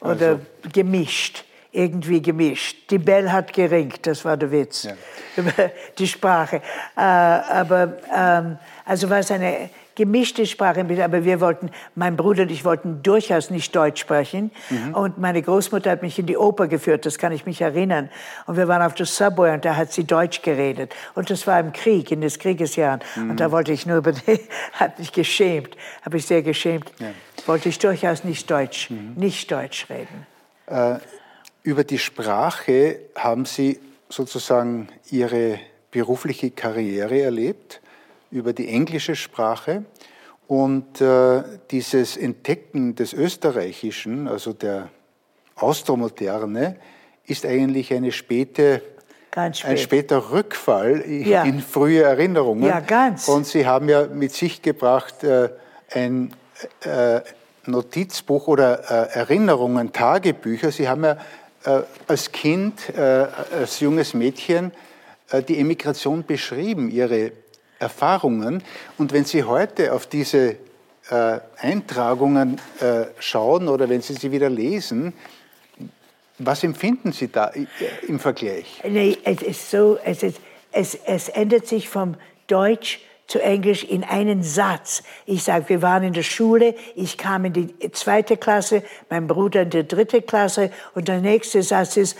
[0.00, 0.40] Oder also.
[0.72, 1.44] gemischt,
[1.74, 2.90] irgendwie gemischt.
[2.90, 4.84] Die Bell hat geringt, das war der Witz.
[4.84, 4.94] Ja.
[5.98, 6.56] Die Sprache.
[6.96, 12.50] Äh, aber ähm, also war es eine gemischte Sprache, aber wir wollten, mein Bruder und
[12.50, 14.50] ich wollten durchaus nicht Deutsch sprechen.
[14.70, 14.94] Mhm.
[14.94, 18.08] Und meine Großmutter hat mich in die Oper geführt, das kann ich mich erinnern.
[18.46, 20.94] Und wir waren auf der Subway und da hat sie Deutsch geredet.
[21.14, 23.00] Und das war im Krieg, in des Kriegesjahren.
[23.16, 23.30] Mhm.
[23.30, 24.40] Und da wollte ich nur über die,
[24.72, 26.92] hat mich geschämt, habe ich sehr geschämt.
[26.98, 27.08] Ja.
[27.46, 29.14] Wollte ich durchaus nicht Deutsch, mhm.
[29.16, 30.26] nicht Deutsch reden.
[30.66, 30.98] Äh,
[31.64, 35.58] über die Sprache haben Sie sozusagen Ihre
[35.90, 37.80] berufliche Karriere erlebt
[38.30, 39.84] über die englische Sprache.
[40.46, 44.90] Und äh, dieses Entdecken des Österreichischen, also der
[45.56, 46.76] Austromoderne,
[47.24, 48.82] ist eigentlich eine späte,
[49.30, 49.64] spät.
[49.64, 51.44] ein später Rückfall ja.
[51.44, 52.64] in frühe Erinnerungen.
[52.64, 53.26] Ja, ganz.
[53.26, 55.48] Und Sie haben ja mit sich gebracht äh,
[55.90, 56.34] ein
[56.82, 57.20] äh,
[57.64, 60.70] Notizbuch oder äh, Erinnerungen, Tagebücher.
[60.70, 61.16] Sie haben ja
[62.06, 64.72] als Kind, äh, als junges Mädchen
[65.48, 67.32] die Emigration beschrieben, Ihre
[67.78, 68.62] Erfahrungen.
[68.98, 70.56] Und wenn Sie heute auf diese
[71.10, 75.12] äh, Eintragungen äh, schauen oder wenn Sie sie wieder lesen,
[76.38, 77.66] was empfinden Sie da äh,
[78.08, 78.80] im Vergleich?
[78.88, 80.40] Nee, es ist so, es, ist,
[80.72, 85.02] es, es ändert sich vom Deutsch zu Englisch in einen Satz.
[85.26, 89.62] Ich sage, wir waren in der Schule, ich kam in die zweite Klasse, mein Bruder
[89.62, 92.16] in die dritte Klasse und der nächste Satz ist,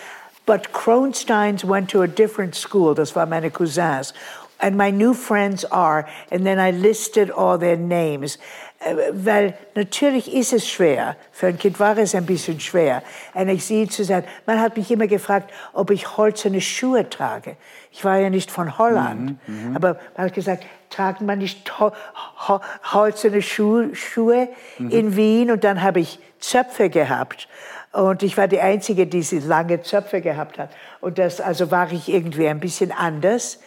[0.47, 2.95] but Kronsteins went to a different school.
[2.95, 4.15] Das waren meine Cousins
[4.61, 8.39] and my new friends are, and then I listed all their names.
[8.85, 13.49] Äh, weil natürlich ist es schwer, für ein Kind war es ein bisschen schwer, ein
[13.49, 14.25] Exil zu sein.
[14.47, 17.57] Man hat mich immer gefragt, ob ich holzerne Schuhe trage.
[17.91, 19.77] Ich war ja nicht von Holland, mhm, mhm.
[19.77, 24.91] aber man hat gesagt, tragt man nicht holzerne Schuhe, Schuhe mhm.
[24.91, 25.51] in Wien?
[25.51, 27.49] Und dann habe ich Zöpfe gehabt.
[27.93, 30.71] Und ich war die Einzige, die diese lange Zöpfe gehabt hat.
[31.01, 33.61] Und das, also war ich irgendwie ein bisschen anders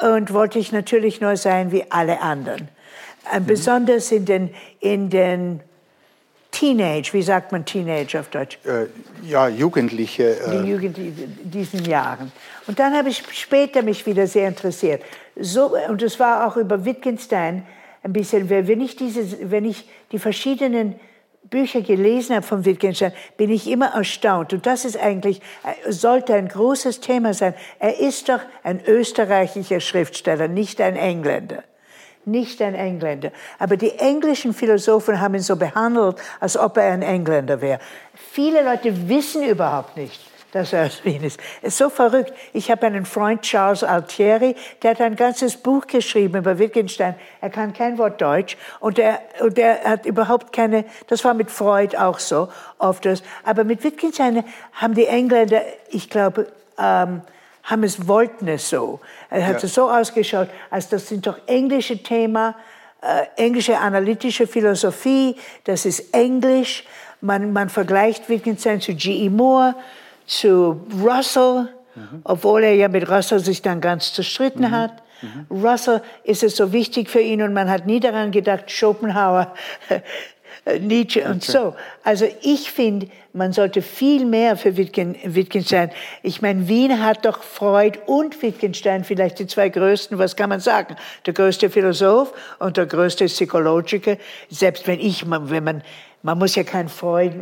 [0.00, 2.68] und wollte ich natürlich nur sein wie alle anderen.
[3.32, 3.46] Äh, mhm.
[3.46, 4.50] Besonders in den,
[4.80, 5.60] in den
[6.54, 8.58] Teenage, wie sagt man Teenage auf Deutsch?
[8.64, 8.86] Äh,
[9.28, 10.38] ja, Jugendliche.
[10.40, 12.30] Äh Die Jugendliche, diesen Jahren.
[12.66, 15.02] Und dann habe ich später mich wieder sehr interessiert.
[15.36, 17.66] So, und es war auch über Wittgenstein
[18.04, 20.94] ein bisschen, wenn ich, diese, wenn ich die verschiedenen
[21.42, 24.52] Bücher gelesen habe von Wittgenstein, bin ich immer erstaunt.
[24.52, 27.54] Und das ist eigentlich, äh, sollte ein großes Thema sein.
[27.78, 31.64] Er ist doch ein österreichischer Schriftsteller, nicht ein Engländer.
[32.26, 33.32] Nicht ein Engländer.
[33.58, 37.80] Aber die englischen Philosophen haben ihn so behandelt, als ob er ein Engländer wäre.
[38.14, 40.18] Viele Leute wissen überhaupt nicht,
[40.52, 41.38] dass er aus Wien ist.
[41.60, 42.32] Es ist so verrückt.
[42.54, 47.14] Ich habe einen Freund, Charles Altieri, der hat ein ganzes Buch geschrieben über Wittgenstein.
[47.42, 51.50] Er kann kein Wort Deutsch und er, und er hat überhaupt keine, das war mit
[51.50, 52.48] Freud auch so,
[52.78, 53.22] oft das.
[53.42, 55.60] Aber mit Wittgenstein haben die Engländer,
[55.90, 56.46] ich glaube,
[56.78, 57.20] ähm,
[57.64, 59.00] haben es, wollten es so.
[59.30, 59.66] Er hat ja.
[59.66, 62.54] es so ausgeschaut, als das sind doch englische Themen,
[63.00, 66.84] äh, englische analytische Philosophie, das ist Englisch.
[67.20, 69.30] Man, man vergleicht Wittgenstein zu G.E.
[69.30, 69.74] Moore,
[70.26, 72.20] zu Russell, mhm.
[72.24, 74.70] obwohl er ja mit Russell sich dann ganz zerstritten mhm.
[74.70, 75.02] hat.
[75.22, 75.46] Mhm.
[75.64, 79.54] Russell ist es so wichtig für ihn und man hat nie daran gedacht, Schopenhauer,
[80.80, 81.30] Nietzsche okay.
[81.30, 81.74] und so.
[82.04, 85.90] Also ich finde, man sollte viel mehr für Wittgenstein.
[86.22, 90.60] Ich meine, Wien hat doch Freud und Wittgenstein vielleicht die zwei größten, was kann man
[90.60, 90.96] sagen?
[91.26, 94.16] Der größte Philosoph und der größte Psychologiker.
[94.48, 95.82] Selbst wenn ich, wenn man,
[96.22, 97.34] man muss ja kein Freud,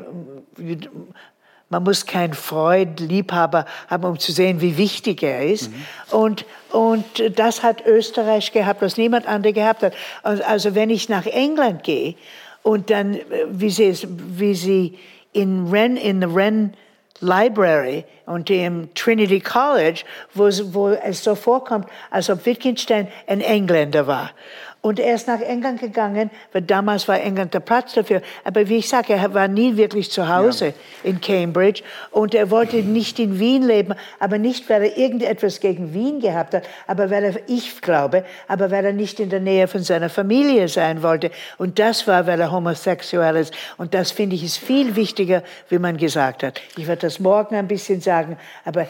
[1.69, 5.71] man muss kein Freud-Liebhaber haben, um zu sehen, wie wichtig er ist.
[5.71, 5.85] Mhm.
[6.11, 7.05] Und, und
[7.37, 9.95] das hat Österreich gehabt, was niemand andere gehabt hat.
[10.23, 12.17] Also wenn ich nach England gehe
[12.63, 14.99] und dann, wie sie, wie sie
[15.33, 16.75] in Ren, in the Ren
[17.21, 20.05] Library und im Trinity College,
[20.35, 24.33] wo, wo es so vorkommt, als ob Wittgenstein ein Engländer war.
[24.85, 28.21] Und er ist nach England gegangen, weil damals war England der Platz dafür.
[28.43, 30.73] Aber wie ich sage, er war nie wirklich zu Hause ja.
[31.05, 31.85] in Cambridge.
[32.11, 36.53] Und er wollte nicht in Wien leben, aber nicht, weil er irgendetwas gegen Wien gehabt
[36.53, 40.11] hat, aber weil er, ich glaube, aber weil er nicht in der Nähe von seiner
[40.11, 41.31] Familie sein wollte.
[41.59, 43.55] Und das war, weil er homosexuell ist.
[43.77, 46.61] Und das finde ich ist viel wichtiger, wie man gesagt hat.
[46.77, 48.89] Ich werde das morgen ein bisschen sagen, aber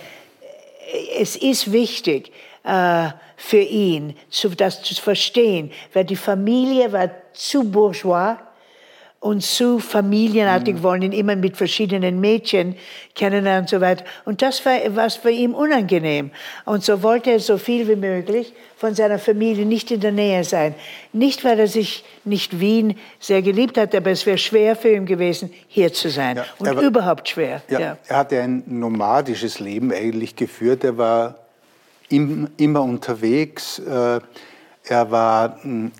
[1.18, 2.32] es ist wichtig,
[2.64, 4.14] äh, für ihn,
[4.56, 8.36] das zu verstehen, weil die Familie war zu bourgeois
[9.22, 10.82] und zu familienartig, mhm.
[10.82, 12.74] wollen ihn immer mit verschiedenen Mädchen
[13.14, 14.04] kennenlernen und so weiter.
[14.24, 16.32] Und das war was für ihn unangenehm.
[16.64, 20.42] Und so wollte er so viel wie möglich von seiner Familie nicht in der Nähe
[20.42, 20.74] sein.
[21.12, 25.06] Nicht, weil er sich nicht Wien sehr geliebt hat, aber es wäre schwer für ihn
[25.06, 26.38] gewesen, hier zu sein.
[26.38, 27.62] Ja, und war, überhaupt schwer.
[27.68, 27.98] Ja, ja.
[28.08, 30.82] Er hatte ein nomadisches Leben eigentlich geführt.
[30.82, 31.41] Er war
[32.12, 33.78] immer unterwegs.
[33.78, 34.20] Äh,
[34.84, 35.92] er war hm,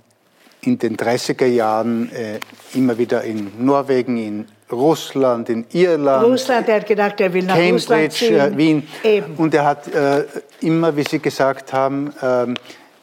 [0.60, 2.38] in den 30er Jahren äh,
[2.74, 6.24] immer wieder in Norwegen, in Russland, in Irland.
[6.24, 8.34] Russland, er hat gedacht, er will nach Cambridge, Russland ziehen.
[8.34, 8.88] Äh, Wien.
[9.02, 9.34] Eben.
[9.36, 9.90] Und er hat
[10.60, 12.54] immer, wie Sie gesagt haben, ähm,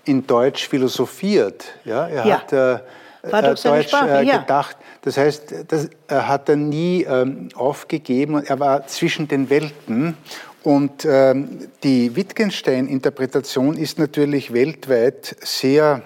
[0.06, 1.66] in Deutsch philosophiert.
[1.86, 2.42] Ja, er ja.
[2.42, 2.52] hat
[3.32, 4.38] War Deutsch Sprache, ja.
[4.38, 4.78] gedacht.
[5.02, 8.44] Das heißt, das hat er nie ähm, aufgegeben.
[8.44, 10.18] Er war zwischen den Welten
[10.70, 16.04] und ähm, die Wittgenstein-Interpretation ist natürlich weltweit sehr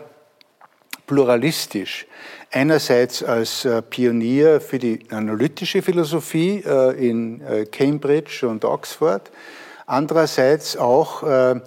[1.06, 2.08] pluralistisch.
[2.50, 9.32] Einerseits als äh, Pionier für die analytische Philosophie äh, in äh, Cambridge und Oxford,
[9.86, 11.60] andererseits auch äh,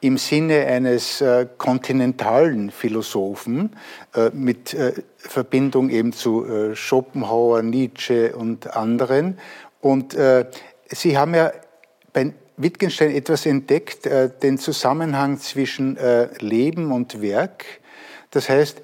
[0.00, 3.74] im Sinne eines äh, kontinentalen Philosophen
[4.14, 4.76] äh, mit
[5.16, 9.38] Verbindung eben zu Schopenhauer, Nietzsche und anderen.
[9.80, 10.14] Und
[10.88, 11.50] Sie haben ja
[12.16, 17.66] bei Wittgenstein etwas entdeckt, äh, den Zusammenhang zwischen äh, Leben und Werk.
[18.30, 18.80] Das heißt,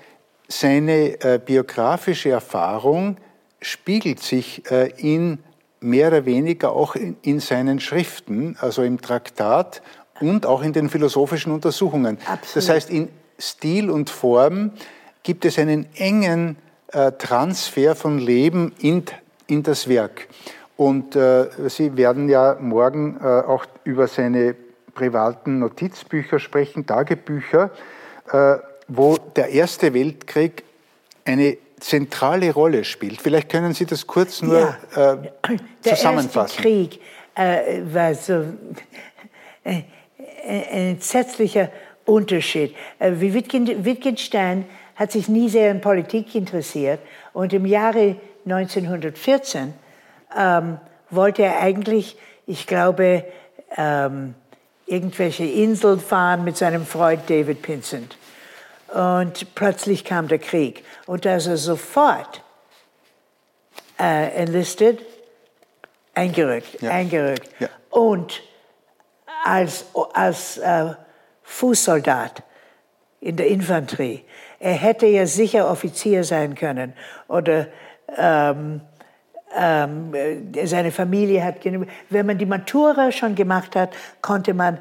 [0.49, 3.17] seine äh, biografische Erfahrung
[3.63, 5.39] spiegelt sich äh, in
[5.81, 9.81] mehr oder weniger auch in, in, seinen Schriften, also im Traktat
[10.21, 12.19] und auch in den philosophischen Untersuchungen.
[12.27, 12.57] Absolut.
[12.57, 13.09] Das heißt, in
[13.39, 14.73] Stil und Form
[15.23, 16.57] gibt es einen engen
[16.89, 19.05] äh, Transfer von Leben in,
[19.47, 20.29] in das Werk.
[20.83, 24.57] Und äh, Sie werden ja morgen äh, auch über seine
[24.93, 27.71] privaten Notizbücher sprechen, Tagebücher,
[28.33, 28.57] äh,
[28.89, 30.65] wo der Erste Weltkrieg
[31.25, 33.23] eine zentrale Rolle spielt.
[33.23, 36.61] Vielleicht können Sie das kurz nur ja, äh, zusammenfassen.
[36.61, 37.01] Der Erste Krieg
[37.37, 38.45] äh, war so
[39.63, 39.83] äh,
[40.49, 41.71] ein entsetzlicher
[42.07, 42.75] Unterschied.
[42.99, 44.65] Wie Wittgenstein
[44.97, 46.99] hat sich nie sehr in Politik interessiert
[47.33, 49.75] und im Jahre 1914
[50.37, 50.79] ähm,
[51.11, 52.17] wollte er eigentlich,
[52.47, 53.25] ich glaube,
[53.77, 54.35] ähm,
[54.87, 58.17] irgendwelche Inseln fahren mit seinem Freund David Pinsent.
[58.93, 60.85] Und plötzlich kam der Krieg.
[61.07, 62.43] Und da ist er sofort
[63.99, 65.01] äh, enlisted,
[66.15, 66.91] eingerückt, ja.
[66.91, 67.49] eingerückt.
[67.59, 67.69] Ja.
[67.91, 68.43] Und
[69.45, 70.95] als, als äh,
[71.43, 72.43] Fußsoldat
[73.21, 74.25] in der Infanterie.
[74.59, 76.93] Er hätte ja sicher Offizier sein können
[77.29, 77.69] oder
[78.17, 78.81] ähm,
[79.57, 81.89] ähm, äh, seine Familie hat genug.
[82.11, 83.91] Wenn man die Matura schon gemacht hat,
[84.21, 84.79] konnte man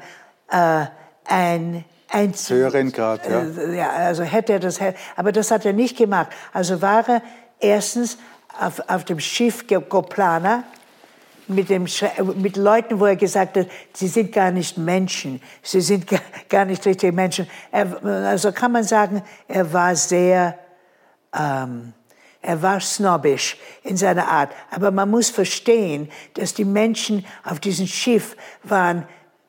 [0.50, 0.86] äh,
[1.24, 3.40] ein ein höheren Grad, ja.
[3.40, 4.78] Äh, ja, also hätte er das,
[5.16, 6.28] aber das hat er nicht gemacht.
[6.52, 7.22] Also war er
[7.58, 8.18] erstens
[8.60, 10.64] auf, auf dem Schiff Goplana
[11.48, 11.86] mit, dem,
[12.36, 16.06] mit Leuten, wo er gesagt hat, sie sind gar nicht Menschen, sie sind
[16.48, 17.48] gar nicht richtige Menschen.
[17.70, 20.58] Er, also kann man sagen, er war sehr
[21.34, 21.94] ähm,
[22.42, 24.50] er war snobbisch in seiner Art.
[24.72, 29.06] Aber man muss verstehen, dass die Menschen auf diesem Schiff waren,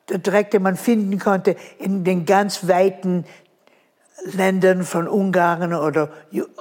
[0.08, 3.24] der Dreck, den man finden konnte in den ganz weiten
[4.24, 6.10] Ländern von Ungarn oder,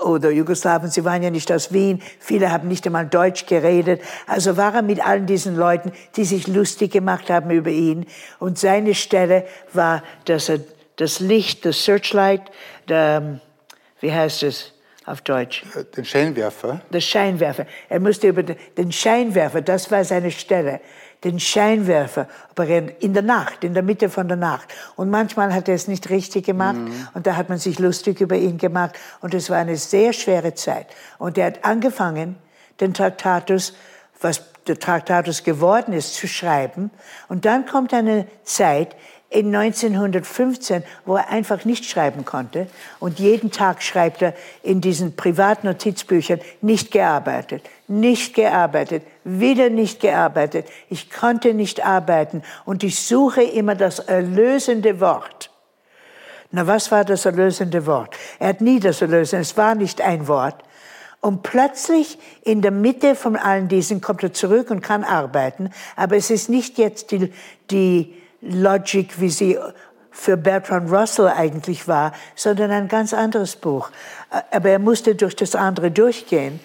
[0.03, 0.89] oder Jugoslawien.
[0.89, 2.01] Sie waren ja nicht aus Wien.
[2.19, 4.01] Viele haben nicht einmal Deutsch geredet.
[4.27, 8.05] Also war er mit allen diesen Leuten, die sich lustig gemacht haben über ihn.
[8.39, 10.59] Und seine Stelle war, dass er
[10.95, 12.41] das Licht, das Searchlight,
[12.89, 13.39] der,
[13.99, 14.72] wie heißt es,
[15.05, 15.63] auf Deutsch?
[15.75, 16.81] Äh, den Scheinwerfer?
[16.91, 17.65] Der Scheinwerfer.
[17.89, 20.79] Er musste über den Scheinwerfer, das war seine Stelle,
[21.23, 24.67] den Scheinwerfer operieren in der Nacht, in der Mitte von der Nacht.
[24.95, 27.07] Und manchmal hat er es nicht richtig gemacht mhm.
[27.13, 30.53] und da hat man sich lustig über ihn gemacht und es war eine sehr schwere
[30.53, 30.87] Zeit.
[31.17, 32.35] Und er hat angefangen,
[32.79, 33.73] den Traktatus,
[34.19, 36.89] was der Traktatus geworden ist, zu schreiben.
[37.27, 38.95] Und dann kommt eine Zeit,
[39.33, 42.67] in 1915, wo er einfach nicht schreiben konnte.
[42.99, 50.67] Und jeden Tag schreibt er in diesen Privatnotizbüchern, nicht gearbeitet, nicht gearbeitet, wieder nicht gearbeitet.
[50.89, 55.49] Ich konnte nicht arbeiten und ich suche immer das erlösende Wort.
[56.51, 58.15] Na, was war das erlösende Wort?
[58.37, 60.63] Er hat nie das erlösende, es war nicht ein Wort.
[61.21, 65.71] Und plötzlich in der Mitte von allen diesen kommt er zurück und kann arbeiten.
[65.95, 67.33] Aber es ist nicht jetzt die,
[67.71, 69.57] die Logic, wie sie
[70.11, 73.89] für Bertrand Russell eigentlich war, sondern ein ganz anderes Buch.
[74.51, 76.59] Aber er musste durch das andere durchgehen.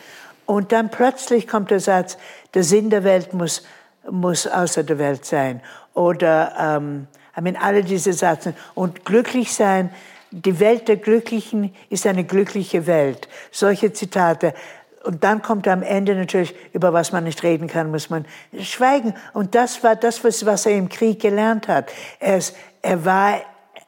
[0.45, 2.19] Und dann plötzlich kommt der Satz,
[2.55, 3.65] der Sinn der Welt muss,
[4.11, 5.61] muss außer der Welt sein.
[5.95, 7.07] Oder, ähm,
[7.37, 8.55] I mean, alle diese Sätze.
[8.75, 9.91] Und glücklich sein,
[10.31, 13.29] die Welt der Glücklichen ist eine glückliche Welt.
[13.51, 14.53] Solche Zitate.
[15.05, 18.27] Und dann kommt am Ende natürlich, über was man nicht reden kann, muss man
[18.61, 19.15] schweigen.
[19.33, 21.91] Und das war das, was er im Krieg gelernt hat.
[22.19, 23.41] Er, ist, er war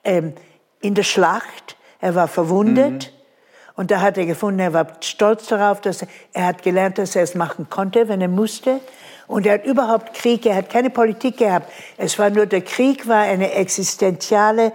[0.05, 0.35] ähm,
[0.81, 3.13] in der Schlacht, er war verwundet.
[3.13, 3.21] Mhm.
[3.77, 7.17] Und da hat er gefunden, er war stolz darauf, dass er, er hat gelernt, dass
[7.17, 8.81] er es machen konnte, wenn er musste.
[9.27, 11.71] Und er hat überhaupt Krieg, er hat keine Politik gehabt.
[11.97, 14.73] Es war nur, der Krieg war eine existenziale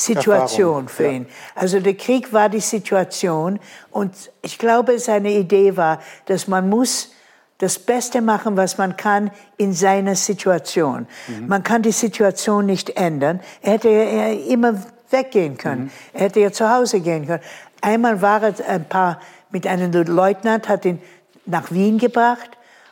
[0.00, 1.26] Situation Erfahrung, für ihn.
[1.54, 3.60] Also der Krieg war die Situation
[3.90, 4.12] und
[4.42, 7.10] ich glaube, seine Idee war, dass man muss
[7.58, 11.06] das Beste machen, was man kann in seiner Situation.
[11.28, 11.46] Mhm.
[11.46, 13.40] Man kann die Situation nicht ändern.
[13.60, 15.84] Er hätte ja immer weggehen können.
[15.84, 15.90] Mhm.
[16.14, 17.42] Er hätte ja zu Hause gehen können.
[17.82, 19.20] Einmal war er ein paar
[19.50, 21.00] mit einem Leutnant, hat ihn
[21.44, 22.50] nach Wien gebracht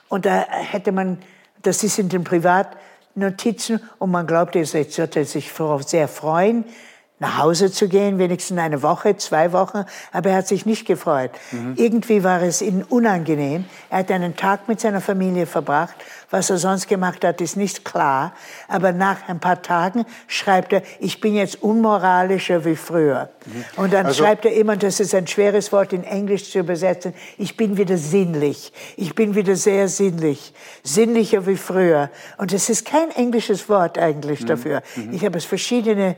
[0.08, 1.18] und da hätte man,
[1.62, 5.52] das ist in den Privatnotizen und man glaubt, jetzt wird er sich
[5.86, 6.64] sehr freuen
[7.20, 11.32] nach Hause zu gehen, wenigstens eine Woche, zwei Wochen, aber er hat sich nicht gefreut.
[11.50, 11.74] Mhm.
[11.76, 13.64] Irgendwie war es ihm unangenehm.
[13.90, 15.94] Er hat einen Tag mit seiner Familie verbracht.
[16.30, 18.32] Was er sonst gemacht hat, ist nicht klar.
[18.68, 23.30] Aber nach ein paar Tagen schreibt er, ich bin jetzt unmoralischer wie früher.
[23.46, 23.64] Mhm.
[23.82, 27.14] Und dann also, schreibt er immer, das ist ein schweres Wort in Englisch zu übersetzen,
[27.36, 28.72] ich bin wieder sinnlich.
[28.96, 30.52] Ich bin wieder sehr sinnlich.
[30.84, 32.10] Sinnlicher wie früher.
[32.36, 34.46] Und es ist kein englisches Wort eigentlich mhm.
[34.46, 34.82] dafür.
[34.94, 35.12] Mhm.
[35.14, 36.14] Ich habe es verschiedene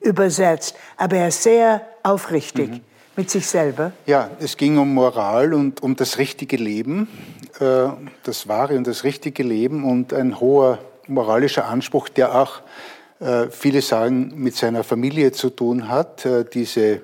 [0.00, 0.76] übersetzt.
[0.96, 2.80] Aber er ist sehr aufrichtig mhm.
[3.16, 3.92] mit sich selber.
[4.06, 7.08] Ja, es ging um Moral und um das richtige Leben,
[7.60, 7.88] äh,
[8.22, 12.62] das wahre und das richtige Leben und ein hoher moralischer Anspruch, der auch,
[13.20, 16.24] äh, viele sagen, mit seiner Familie zu tun hat.
[16.26, 17.00] Äh, diese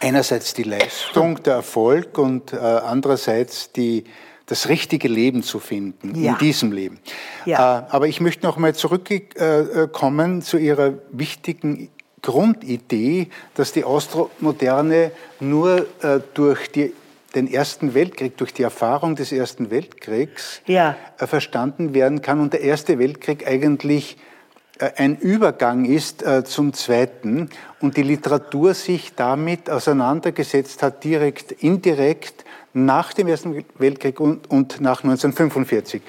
[0.00, 4.04] einerseits die Leistung, der Erfolg und andererseits die
[4.50, 6.32] das richtige Leben zu finden ja.
[6.32, 6.98] in diesem Leben.
[7.44, 7.78] Ja.
[7.78, 11.88] Äh, aber ich möchte noch mal zurückkommen zu Ihrer wichtigen
[12.20, 16.92] Grundidee, dass die Austromoderne nur äh, durch die,
[17.36, 20.96] den Ersten Weltkrieg, durch die Erfahrung des Ersten Weltkriegs ja.
[21.18, 24.16] Äh, verstanden werden kann und der Erste Weltkrieg eigentlich
[24.96, 27.50] ein Übergang ist zum Zweiten
[27.80, 34.80] und die Literatur sich damit auseinandergesetzt hat, direkt, indirekt nach dem Ersten Weltkrieg und, und
[34.80, 36.02] nach 1945.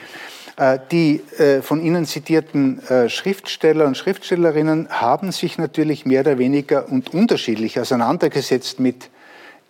[0.58, 6.38] Äh, die äh, von Ihnen zitierten äh, Schriftsteller und Schriftstellerinnen haben sich natürlich mehr oder
[6.38, 9.10] weniger und unterschiedlich auseinandergesetzt mit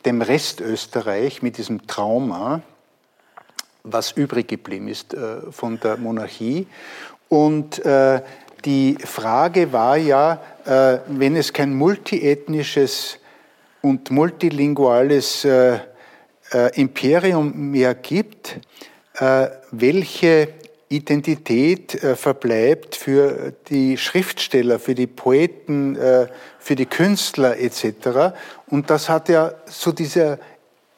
[0.05, 2.61] dem Rest Österreich, mit diesem Trauma,
[3.83, 5.15] was übrig geblieben ist
[5.51, 6.65] von der Monarchie.
[7.29, 7.83] Und
[8.65, 10.41] die Frage war ja,
[11.07, 13.19] wenn es kein multiethnisches
[13.83, 15.45] und multilinguales
[16.53, 18.59] äh, Imperium mehr gibt,
[19.15, 20.49] äh, welche
[20.91, 26.27] Identität äh, verbleibt für die Schriftsteller, für die Poeten, äh,
[26.59, 28.35] für die Künstler etc.
[28.67, 30.37] Und das hat ja zu dieser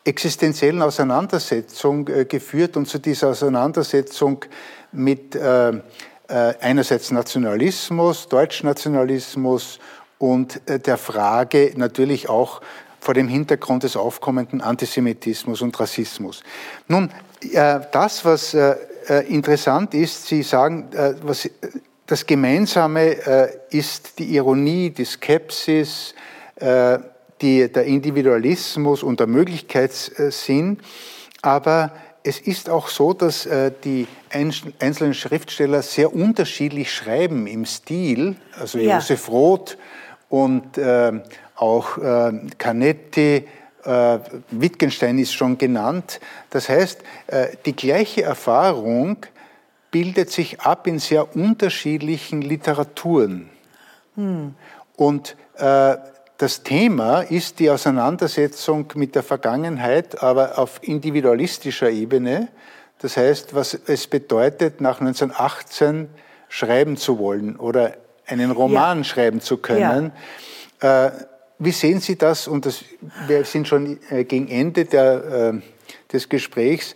[0.04, 4.44] existenziellen Auseinandersetzung äh, geführt und zu dieser Auseinandersetzung
[4.92, 5.74] mit äh,
[6.28, 9.80] einerseits Nationalismus, Deutschnationalismus
[10.18, 12.62] und der Frage natürlich auch
[13.04, 16.42] vor dem Hintergrund des aufkommenden Antisemitismus und Rassismus.
[16.88, 17.12] Nun,
[17.42, 18.76] äh, das, was äh,
[19.10, 20.88] äh, interessant ist, Sie sagen,
[21.22, 21.50] was,
[22.08, 23.18] das Gemeinsame
[23.70, 26.14] ist die Ironie, die Skepsis,
[27.42, 30.80] die, der Individualismus und der Möglichkeitssinn,
[31.42, 31.94] aber
[32.24, 33.48] es ist auch so, dass
[33.84, 38.36] die einzelnen Schriftsteller sehr unterschiedlich schreiben im Stil.
[38.60, 38.98] Also ja.
[38.98, 39.78] Josef Roth
[40.30, 40.78] und
[41.64, 43.46] auch äh, Canetti,
[43.86, 44.20] äh,
[44.52, 46.20] Wittgenstein ist schon genannt.
[46.50, 49.18] Das heißt, äh, die gleiche Erfahrung
[49.92, 53.50] bildet sich ab in sehr unterschiedlichen Literaturen.
[54.16, 54.56] Hm.
[54.98, 55.96] Und äh,
[56.38, 62.50] das Thema ist die Auseinandersetzung mit der Vergangenheit, aber auf individualistischer Ebene.
[63.00, 66.10] Das heißt, was es bedeutet, nach 1918
[66.50, 67.94] schreiben zu wollen oder
[68.28, 69.04] einen Roman ja.
[69.04, 70.12] schreiben zu können.
[70.82, 71.08] Ja.
[71.08, 71.12] Äh,
[71.60, 72.48] wie sehen Sie das?
[72.48, 72.84] Und das,
[73.28, 75.62] wir sind schon äh, gegen Ende der, äh,
[76.12, 76.96] des Gesprächs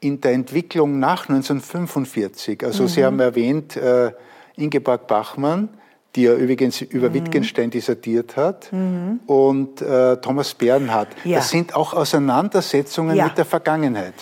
[0.00, 2.64] in der Entwicklung nach 1945.
[2.64, 2.88] Also mhm.
[2.88, 4.12] Sie haben erwähnt äh,
[4.56, 5.68] Ingeborg Bachmann,
[6.14, 7.14] die er übrigens über mhm.
[7.14, 9.20] Wittgenstein dissertiert hat, mhm.
[9.26, 11.08] und äh, Thomas Bernhard.
[11.24, 11.38] Ja.
[11.38, 13.24] Das sind auch Auseinandersetzungen ja.
[13.24, 14.14] mit der Vergangenheit.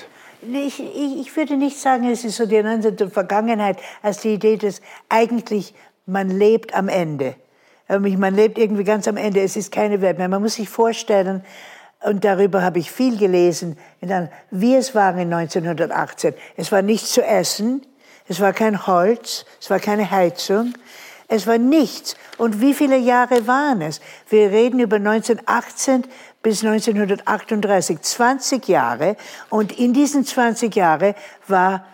[0.43, 4.57] Ich, ich, ich, würde nicht sagen, es ist so die der Vergangenheit als die Idee,
[4.57, 7.35] dass eigentlich man lebt am Ende.
[7.89, 9.41] Man lebt irgendwie ganz am Ende.
[9.41, 10.29] Es ist keine Welt mehr.
[10.29, 11.43] Man muss sich vorstellen,
[12.03, 13.77] und darüber habe ich viel gelesen,
[14.51, 16.35] wie es war in 1918.
[16.57, 17.83] Es war nichts zu essen,
[18.29, 20.75] es war kein Holz, es war keine Heizung,
[21.29, 22.17] es war nichts.
[22.39, 24.01] Und wie viele Jahre waren es?
[24.29, 26.05] Wir reden über 1918
[26.43, 29.17] bis 1938, 20 Jahre.
[29.49, 31.15] Und in diesen 20 Jahren
[31.49, 31.87] war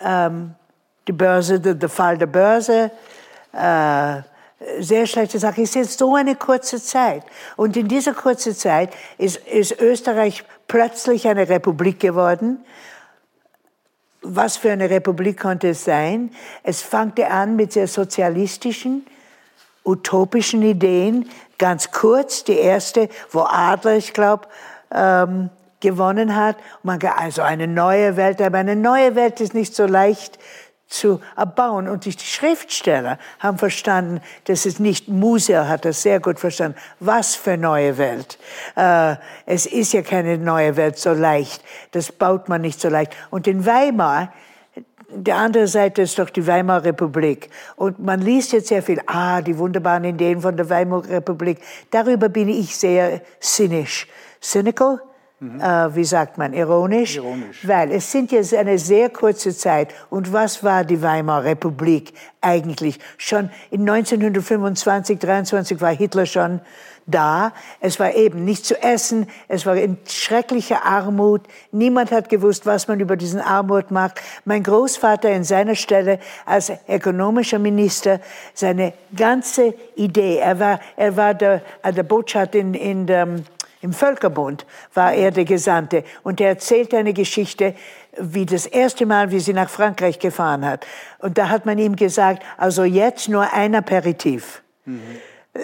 [0.00, 0.54] ähm,
[1.06, 2.90] die Börse, der, der Fall der Börse,
[3.52, 4.22] äh,
[4.80, 5.62] sehr schlechte Sache.
[5.62, 7.24] Es ist jetzt so eine kurze Zeit.
[7.56, 12.64] Und in dieser kurzen Zeit ist, ist Österreich plötzlich eine Republik geworden.
[14.22, 16.30] Was für eine Republik konnte es sein?
[16.62, 19.04] Es fangte an mit sehr sozialistischen,
[19.84, 21.28] utopischen Ideen.
[21.58, 24.46] Ganz kurz, die erste, wo Adler, ich glaube,
[24.92, 25.50] ähm,
[25.82, 26.56] gewonnen hat.
[26.82, 30.38] Man, also eine neue Welt, aber eine neue Welt ist nicht so leicht
[30.92, 31.88] zu erbauen.
[31.88, 37.34] Und die Schriftsteller haben verstanden, dass es nicht, Muser hat das sehr gut verstanden, was
[37.34, 38.38] für neue Welt.
[38.76, 39.16] Äh,
[39.46, 41.62] es ist ja keine neue Welt so leicht.
[41.92, 43.12] Das baut man nicht so leicht.
[43.30, 44.32] Und in Weimar,
[45.08, 47.50] der andere Seite ist doch die Weimarer Republik.
[47.76, 51.60] Und man liest jetzt sehr viel, ah, die wunderbaren Ideen von der Weimarer Republik.
[51.90, 54.06] Darüber bin ich sehr cynisch.
[54.40, 55.00] Cynical?
[55.42, 55.60] Mhm.
[55.60, 57.16] Äh, wie sagt man, ironisch?
[57.16, 57.66] Ironisch.
[57.66, 59.92] Weil es sind jetzt eine sehr kurze Zeit.
[60.08, 63.00] Und was war die Weimarer Republik eigentlich?
[63.18, 66.60] Schon in 1925, 23 war Hitler schon
[67.06, 67.52] da.
[67.80, 69.26] Es war eben nicht zu essen.
[69.48, 71.40] Es war in schrecklicher Armut.
[71.72, 74.20] Niemand hat gewusst, was man über diesen Armut macht.
[74.44, 78.20] Mein Großvater in seiner Stelle als ökonomischer Minister,
[78.54, 83.26] seine ganze Idee, er war, er war der, der Botschafter in, in der,
[83.82, 84.64] im Völkerbund
[84.94, 87.74] war er der Gesandte und er erzählt eine Geschichte,
[88.16, 90.86] wie das erste Mal, wie sie nach Frankreich gefahren hat.
[91.18, 94.62] Und da hat man ihm gesagt, also jetzt nur ein Aperitif.
[94.84, 95.00] Mhm.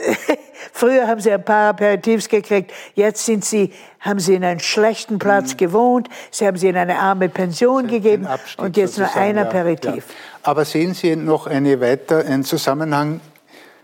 [0.72, 5.18] Früher haben sie ein paar Aperitifs gekriegt, jetzt sind sie, haben sie in einem schlechten
[5.18, 5.56] Platz mhm.
[5.56, 8.26] gewohnt, sie haben sie in eine arme Pension gegeben
[8.58, 10.04] und jetzt nur ein Aperitif.
[10.08, 10.14] Ja.
[10.42, 13.20] Aber sehen Sie noch eine weiter, einen Zusammenhang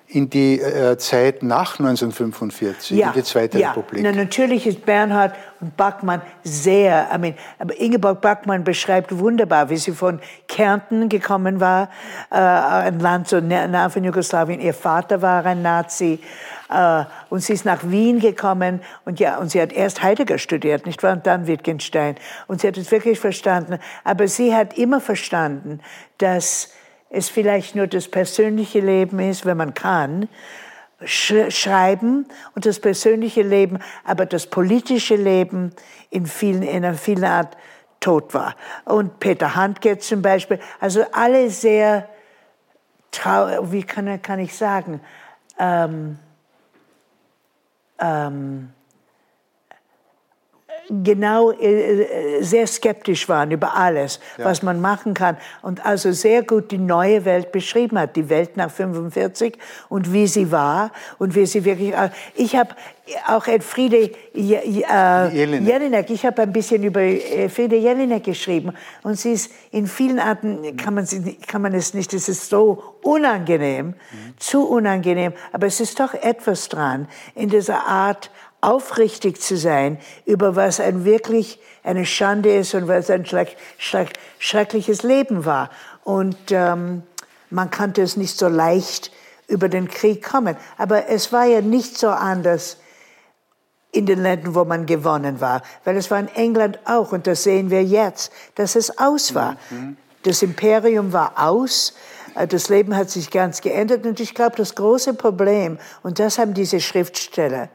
[0.07, 3.71] in die äh, Zeit nach 1945, ja, in die Zweite ja.
[3.71, 4.03] Republik.
[4.03, 9.79] Na, natürlich ist Bernhard und Backmann sehr, I mean, aber Ingeborg Backmann beschreibt wunderbar, wie
[9.79, 11.89] sie von Kärnten gekommen war,
[12.31, 14.61] äh, ein Land so nah von Jugoslawien.
[14.61, 16.21] Ihr Vater war ein Nazi
[16.69, 20.85] äh, und sie ist nach Wien gekommen und ja, und sie hat erst Heidegger studiert,
[20.85, 22.17] nicht wahr, und dann Wittgenstein.
[22.47, 23.79] Und sie hat es wirklich verstanden.
[24.05, 25.81] Aber sie hat immer verstanden,
[26.19, 26.69] dass
[27.15, 30.29] es vielleicht nur das persönliche Leben ist, wenn man kann,
[31.05, 35.73] sch schreiben und das persönliche Leben, aber das politische Leben
[36.11, 37.57] in vielen, in einer vielen Art
[38.01, 38.57] tot war.
[38.85, 42.09] Und Peter Handke zum Beispiel, also alle sehr
[43.11, 45.01] traurig, wie kann, kann ich sagen,
[45.59, 46.19] ähm,
[47.99, 48.74] ähm,
[50.89, 54.45] genau äh, äh, sehr skeptisch waren über alles, ja.
[54.45, 58.57] was man machen kann und also sehr gut die neue Welt beschrieben hat, die Welt
[58.57, 59.57] nach 45
[59.89, 61.93] und wie sie war und wie sie wirklich.
[61.93, 62.71] Äh, ich habe
[63.29, 67.01] auch Friede Jelinek, ich habe ein bisschen über
[67.51, 71.93] Friede Jelinek geschrieben und sie ist in vielen Arten kann man, sie, kann man es
[71.93, 73.95] nicht, es ist so unangenehm, mhm.
[74.39, 78.31] zu unangenehm, aber es ist doch etwas dran in dieser Art
[78.65, 84.15] aufrichtig zu sein über was ein wirklich eine Schande ist und was ein schreck, schreck,
[84.39, 85.71] schreckliches Leben war.
[86.03, 87.03] Und ähm,
[87.51, 89.13] man konnte es nicht so leicht
[89.47, 90.57] über den Krieg kommen.
[90.79, 92.79] Aber es war ja nicht so anders
[93.93, 95.63] in den Ländern, wo man gewonnen war.
[95.85, 99.57] Weil es war in England auch, und das sehen wir jetzt, dass es aus war.
[99.71, 99.97] Mhm.
[100.23, 101.95] Das Imperium war aus,
[102.35, 104.07] äh, das Leben hat sich ganz geändert.
[104.07, 107.69] Und ich glaube, das große Problem, und das haben diese Schriftsteller,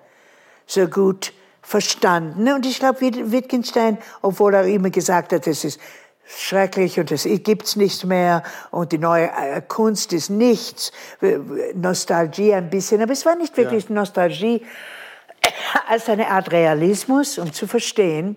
[0.70, 2.52] so gut verstanden.
[2.54, 5.80] Und ich glaube, Wittgenstein, obwohl er immer gesagt hat, es ist
[6.26, 10.92] schrecklich und es gibt's nicht mehr und die neue äh, Kunst ist nichts,
[11.74, 13.96] Nostalgie ein bisschen, aber es war nicht wirklich ja.
[13.96, 14.64] Nostalgie
[15.88, 18.36] als eine Art Realismus, um zu verstehen,